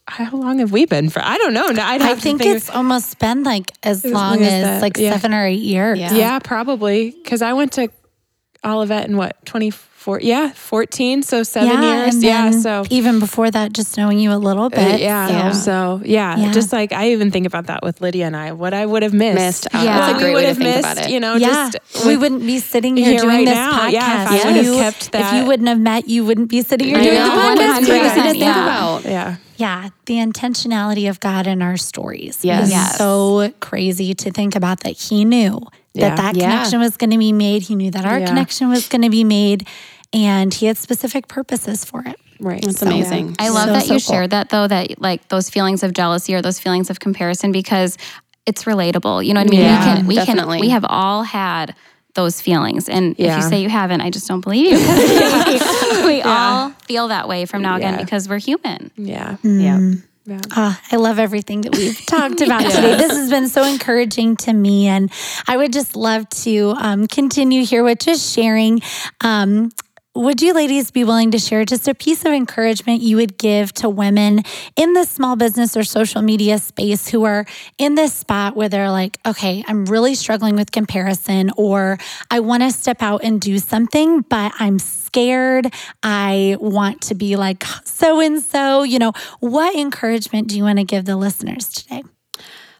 [0.09, 1.21] how long have we been for?
[1.21, 1.69] I don't know.
[1.69, 4.63] No, I'd have to think think it's almost been like as long long as as
[4.63, 5.11] that, like yeah.
[5.13, 5.99] seven or eight years.
[5.99, 6.13] Yeah.
[6.13, 7.11] Yeah, probably.
[7.11, 7.89] Because I went to
[8.63, 9.43] Olivet in what,
[10.09, 10.19] 24?
[10.27, 11.23] Yeah, 14.
[11.23, 12.23] So seven years.
[12.23, 12.51] Yeah.
[12.51, 14.99] So, even before that, just knowing you a little uh, bit.
[15.01, 15.51] yeah.
[15.51, 16.51] so- So, yeah, Yeah.
[16.51, 19.13] Just like I even think about that with Lydia and I, what I would have
[19.13, 19.35] missed.
[19.35, 19.83] Missed out.
[19.83, 19.97] Yeah.
[19.99, 21.11] That's What a we would way to have think missed, about it.
[21.11, 23.71] you know, yeah, just we with- wouldn't be sitting here, here doing right this now.
[23.71, 23.91] podcast.
[23.91, 26.25] Yeah, if I if would have you, kept if that- you wouldn't have met, you
[26.25, 27.35] wouldn't be sitting here I doing know.
[27.35, 27.85] the podcast.
[27.85, 28.63] Crazy to think yeah.
[28.63, 29.05] about.
[29.05, 29.35] Yeah.
[29.57, 32.67] Yeah, the intentionality of God in our stories Yes.
[32.67, 32.97] is Yes.
[32.97, 35.59] so crazy to think about that He knew
[35.93, 36.09] Yeah.
[36.09, 36.49] that that Yeah.
[36.49, 37.63] connection was going to be made.
[37.63, 38.27] He knew that our Yeah.
[38.27, 39.67] connection was going to be made,
[40.13, 42.15] and He had specific purposes for it.
[42.39, 42.61] Right.
[42.61, 43.35] That's So, amazing.
[43.39, 44.13] I love So, that so you cool.
[44.13, 47.97] shared that though, that like those feelings of jealousy or those feelings of comparison because
[48.45, 49.25] it's relatable.
[49.25, 49.59] You know what I mean?
[49.61, 50.57] Yeah, we can we definitely.
[50.59, 51.75] can we have all had
[52.15, 52.87] those feelings.
[52.89, 54.77] And if you say you haven't, I just don't believe you.
[56.05, 58.03] we all feel that way from now again Yeah.
[58.03, 58.89] because we're human.
[58.97, 59.37] Yeah.
[59.43, 59.95] Yeah.
[60.51, 62.95] Ah, I love everything that we've talked about today.
[62.95, 65.11] This has been so encouraging to me, and
[65.47, 68.81] I would just love to um, continue here with just sharing.
[69.21, 69.71] Um,
[70.15, 73.71] would you ladies be willing to share just a piece of encouragement you would give
[73.71, 74.41] to women
[74.75, 77.45] in the small business or social media space who are
[77.77, 81.99] in this spot where they're like, okay, I'm really struggling with comparison, or
[82.31, 85.71] I want to step out and do something, but I'm scared.
[86.01, 88.83] I want to be like so and so.
[88.83, 92.03] You know, what encouragement do you want to give the listeners today?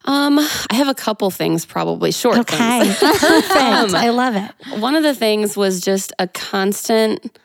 [0.09, 2.97] Um, I have a couple things, probably short Okay, things.
[3.19, 3.51] perfect.
[3.55, 4.79] Um, I love it.
[4.79, 7.37] One of the things was just a constant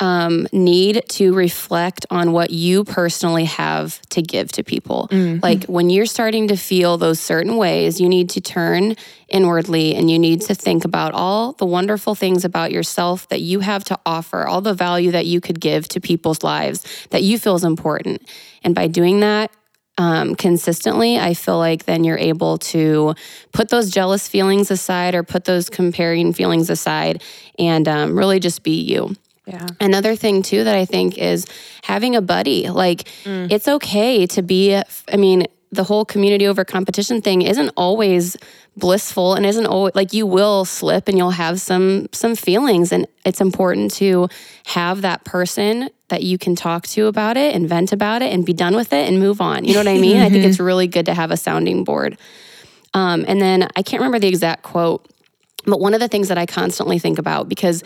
[0.00, 5.08] um, need to reflect on what you personally have to give to people.
[5.12, 8.96] Like when you're starting to feel those certain ways, you need to turn
[9.28, 13.60] inwardly and you need to think about all the wonderful things about yourself that you
[13.60, 17.38] have to offer, all the value that you could give to people's lives that you
[17.38, 18.28] feel is important.
[18.64, 19.52] And by doing that,
[19.96, 23.14] um, consistently, I feel like then you're able to
[23.52, 27.22] put those jealous feelings aside or put those comparing feelings aside
[27.58, 29.14] and um, really just be you.
[29.46, 29.66] Yeah.
[29.80, 31.46] Another thing too that I think is
[31.82, 32.70] having a buddy.
[32.70, 33.08] Like
[33.50, 38.36] it's okay to be I mean, the whole community over competition thing isn't always
[38.76, 43.06] blissful and isn't always like you will slip and you'll have some some feelings and
[43.24, 44.28] it's important to
[44.66, 48.44] have that person that you can talk to about it and vent about it and
[48.44, 49.64] be done with it and move on.
[49.64, 50.18] You know what I mean?
[50.18, 52.18] I think it's really good to have a sounding board.
[52.92, 55.06] Um, and then I can't remember the exact quote,
[55.66, 57.82] but one of the things that I constantly think about because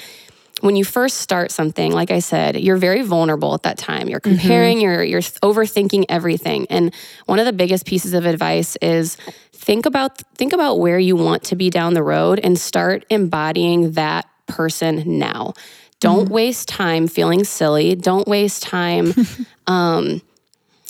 [0.61, 4.09] when you first start something, like I said, you're very vulnerable at that time.
[4.09, 6.67] You're comparing, you're you're overthinking everything.
[6.69, 6.93] And
[7.27, 9.17] one of the biggest pieces of advice is
[9.53, 13.93] think about think about where you want to be down the road and start embodying
[13.93, 15.55] that person now.
[16.01, 17.95] Don't waste time feeling silly.
[17.95, 19.15] Don't waste time
[19.67, 20.23] um,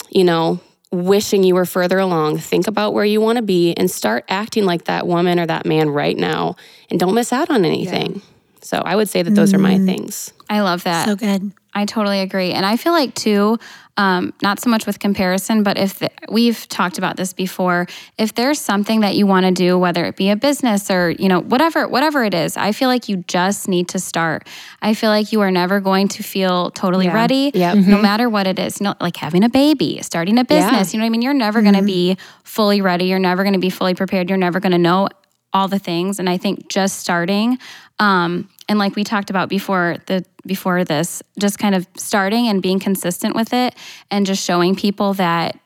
[0.09, 0.59] you know,
[0.91, 2.39] wishing you were further along.
[2.39, 5.65] Think about where you want to be and start acting like that woman or that
[5.65, 6.55] man right now
[6.89, 8.21] and don't miss out on anything.
[8.61, 10.33] So I would say that those are my things.
[10.49, 11.07] I love that.
[11.07, 11.51] So good.
[11.73, 12.51] I totally agree.
[12.51, 13.59] And I feel like, too,
[13.99, 17.85] um, not so much with comparison, but if the, we've talked about this before,
[18.17, 21.27] if there's something that you want to do, whether it be a business or, you
[21.27, 24.47] know, whatever, whatever it is, I feel like you just need to start.
[24.81, 27.13] I feel like you are never going to feel totally Yeah.
[27.13, 27.75] ready, Yep.
[27.87, 28.79] no matter what it is.
[28.79, 31.21] You know, like having a baby, starting a business, you know what I mean?
[31.21, 33.05] You're never going to be fully ready.
[33.05, 34.29] You're never going to be fully prepared.
[34.29, 35.09] You're never going to know
[35.51, 36.19] all the things.
[36.19, 37.57] And I think just starting,
[37.99, 42.61] um, and like we talked about before the before this, just kind of starting and
[42.61, 43.75] being consistent with it,
[44.11, 45.57] and just showing people that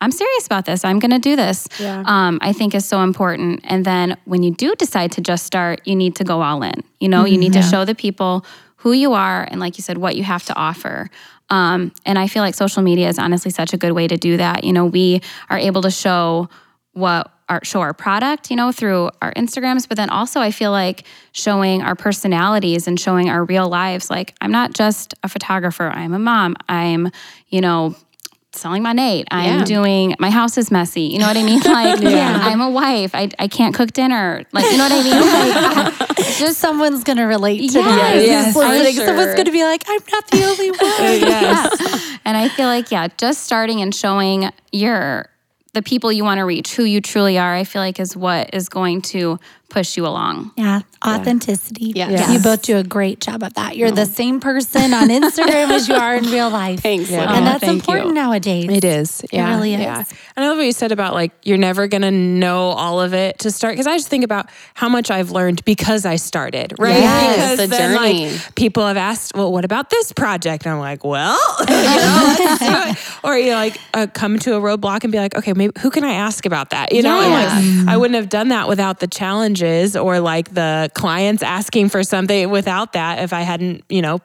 [0.00, 0.84] I'm serious about this.
[0.84, 1.68] I'm going to do this.
[1.78, 2.02] Yeah.
[2.04, 3.60] Um, I think is so important.
[3.64, 6.82] And then when you do decide to just start, you need to go all in.
[7.00, 8.44] You know, you need to show the people
[8.76, 11.08] who you are and, like you said, what you have to offer.
[11.48, 14.36] Um, and I feel like social media is honestly such a good way to do
[14.36, 14.64] that.
[14.64, 16.48] You know, we are able to show
[16.92, 20.70] what our show our product, you know, through our Instagrams, but then also I feel
[20.72, 24.10] like showing our personalities and showing our real lives.
[24.10, 27.10] Like I'm not just a photographer, I'm a mom, I'm,
[27.48, 27.94] you know,
[28.52, 29.28] selling my Nate.
[29.30, 29.64] I'm Yeah.
[29.64, 31.02] doing my house is messy.
[31.02, 31.60] You know what I mean?
[31.64, 33.14] Like I'm a wife.
[33.14, 34.42] I, I can't cook dinner.
[34.52, 35.96] Like you know what I mean?
[36.08, 38.16] Like, Just someones going to relate to Yes, that.
[38.24, 38.94] yes, listening.
[38.96, 41.30] for Someone's going to be like, I'm not the only one.
[41.30, 42.18] yeah.
[42.24, 45.28] And I feel like, yeah, just starting and showing your
[45.76, 48.48] the people you want to reach, who you truly are, I feel like is what
[48.54, 49.38] is going to
[49.68, 50.52] push you along.
[50.56, 51.92] Yeah, authenticity.
[51.94, 52.10] Yes.
[52.12, 52.32] Yes.
[52.32, 53.76] You both do a great job of that.
[53.76, 56.80] You're the same person on Instagram as you are in real life.
[56.80, 57.10] Thanks.
[57.10, 57.22] Yeah.
[57.32, 58.14] And Oh, that's thank important you.
[58.14, 58.68] nowadays.
[58.70, 59.24] It is.
[59.32, 59.50] Yeah.
[59.50, 59.80] really is.
[59.80, 60.04] Yeah.
[60.36, 63.12] And I love what you said about like, you're never going to know all of
[63.14, 63.76] it to start.
[63.76, 66.90] Cause I just think about how much I've learned because I started, right?
[67.00, 68.30] Yes, because the then journey.
[68.30, 70.64] like people have asked, well, what about this project?
[70.64, 73.18] And I'm like, well, you know, let's do it.
[73.24, 75.90] Or you know, like uh, come to a roadblock and be like, okay, maybe who
[75.90, 76.92] can I ask about that?
[76.92, 77.32] You know, and
[77.86, 79.06] like I wouldn't have done that without the
[79.96, 84.20] or like the clients asking for something without that if I hadn't, you know,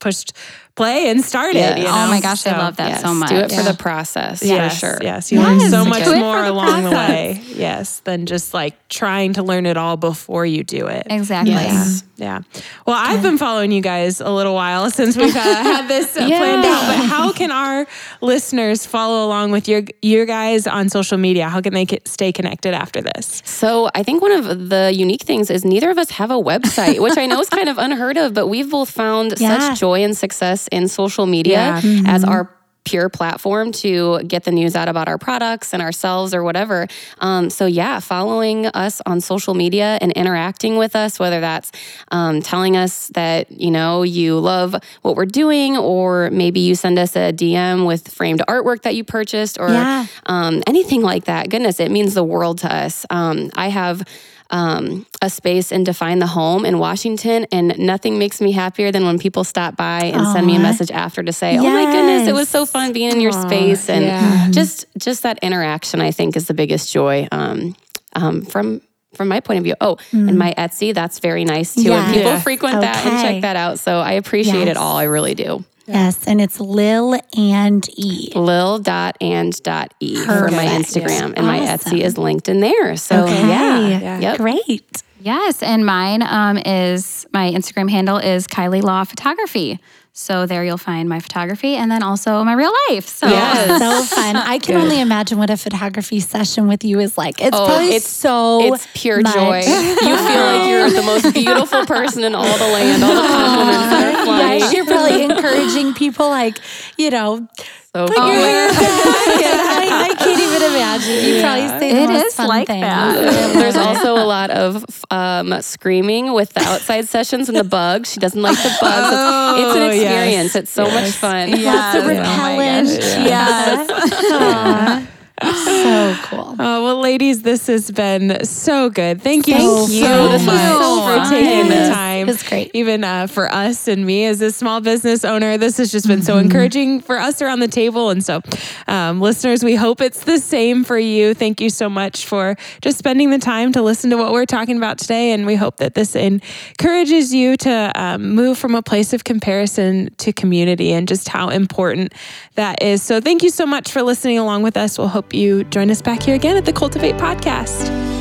[0.00, 0.32] pushed
[0.76, 1.58] play and started.
[1.58, 1.78] Yes.
[1.78, 1.90] You know?
[1.90, 3.28] Oh my gosh, I love that Yes, so much.
[3.30, 4.98] Do it for the process, Yes, for sure.
[5.02, 5.30] yes.
[5.30, 7.40] You learn so much Do more the along the way.
[7.54, 11.06] Yes, than just like trying to learn it all before you do it.
[11.10, 11.52] Exactly.
[11.54, 12.02] Yes.
[12.16, 12.42] Yeah.
[12.86, 16.26] Well, I've been following you guys a little while since we've uh, had this uh,
[16.26, 16.86] planned out.
[16.86, 17.86] But how can our
[18.20, 21.48] listeners follow along with your your guys on social media?
[21.48, 23.42] How can they get, stay connected after this?
[23.44, 27.00] So I think one of the unique things is neither of us have a website,
[27.00, 29.58] which I know is kind of unheard of, but we've both found Yeah.
[29.70, 32.02] such joy and success in social media Yeah.
[32.06, 32.50] as our
[32.84, 36.86] pure platform to get the news out about our products and ourselves or whatever.
[37.18, 41.72] Um, so yeah, following us on social media and interacting with us, whether that's
[42.10, 46.98] um, telling us that you know you love what we're doing, or maybe you send
[46.98, 50.04] us a DM with framed artwork that you purchased, or Yeah.
[50.26, 51.48] um, anything like that.
[51.48, 53.06] Goodness, it means the world to us.
[53.08, 54.02] Um, I have
[54.50, 57.46] um, a space and define the home in Washington.
[57.50, 60.90] And nothing makes me happier than when people stop by and send me a message
[60.90, 64.04] after to say, "Oh my goodness, it was so fun being in your space." And
[64.04, 64.50] yeah.
[64.50, 67.74] just just that interaction, I think, is the biggest joy um,
[68.14, 68.80] um, from.
[69.14, 71.82] From my point of view, oh, and my Etsy, that's very nice too.
[71.82, 72.04] Yeah.
[72.04, 72.40] And people Yeah.
[72.40, 73.78] frequent that and check that out.
[73.78, 74.70] So I appreciate Yes.
[74.70, 74.96] it all.
[74.96, 75.64] I really do.
[75.86, 78.32] Yes, and it's Lil and E.
[78.34, 80.88] Lil dot and dot e for my Perfect.
[80.94, 82.96] Instagram, and my Etsy is linked in there.
[82.96, 83.48] So Okay.
[83.48, 84.20] yeah, Yeah.
[84.20, 84.36] yep.
[84.38, 85.02] Great.
[85.24, 89.80] Yes, and mine um, is my Instagram handle is Kylie Law Photography.
[90.12, 93.06] So there you'll find my photography and then also my real life.
[93.08, 93.80] So Yes.
[93.80, 94.36] So fun.
[94.36, 97.40] I can only imagine what a photography session with you is like.
[97.40, 99.34] It's Oh, probably it's- so It's pure much.
[99.34, 99.58] joy.
[99.60, 103.02] You feel like you're the most beautiful person in all the land.
[103.02, 104.60] All the compliments are flying.
[104.60, 106.58] Yes, you're probably encouraging people like,
[106.98, 107.48] you know,
[107.94, 108.34] so put your fun.
[108.34, 109.44] hair back.
[109.44, 111.24] And I, I can't even imagine.
[111.24, 112.82] You probably say the It most is fun like things.
[112.82, 113.52] that.
[113.54, 118.12] There's also a lot of um, screaming with the outside sessions and the bugs.
[118.12, 119.12] She doesn't like the bugs.
[119.60, 120.02] It's, it's an Oh, yes.
[120.02, 120.56] experience.
[120.56, 121.50] It's so much fun.
[121.50, 121.94] Lots of Yes.
[121.94, 122.88] Oh my repellent.
[122.88, 122.98] gosh.
[123.26, 123.90] Yes.
[124.32, 125.08] Aw.
[125.84, 126.56] So cool.
[126.58, 129.20] Oh, well, ladies, this has been so good.
[129.22, 130.02] Thank you Thank so you.
[130.08, 132.20] much This was so for taking the time.
[132.20, 132.70] It was great.
[132.74, 136.22] Even uh, for us and me as a small business owner, this has just been
[136.22, 136.44] so Mm-hmm.
[136.46, 138.10] encouraging for us around the table.
[138.10, 138.40] And so,
[138.88, 141.32] um, listeners, we hope it's the same for you.
[141.34, 144.76] Thank you so much for just spending the time to listen to what we're talking
[144.76, 145.32] about today.
[145.32, 150.12] And we hope that this encourages you to um, move from a place of comparison
[150.18, 152.12] to community and just how important
[152.54, 153.02] that is.
[153.02, 154.98] So, thank you so much for listening along with us.
[154.98, 158.13] We'll hope you join us back here again at the Cultivate Podcast.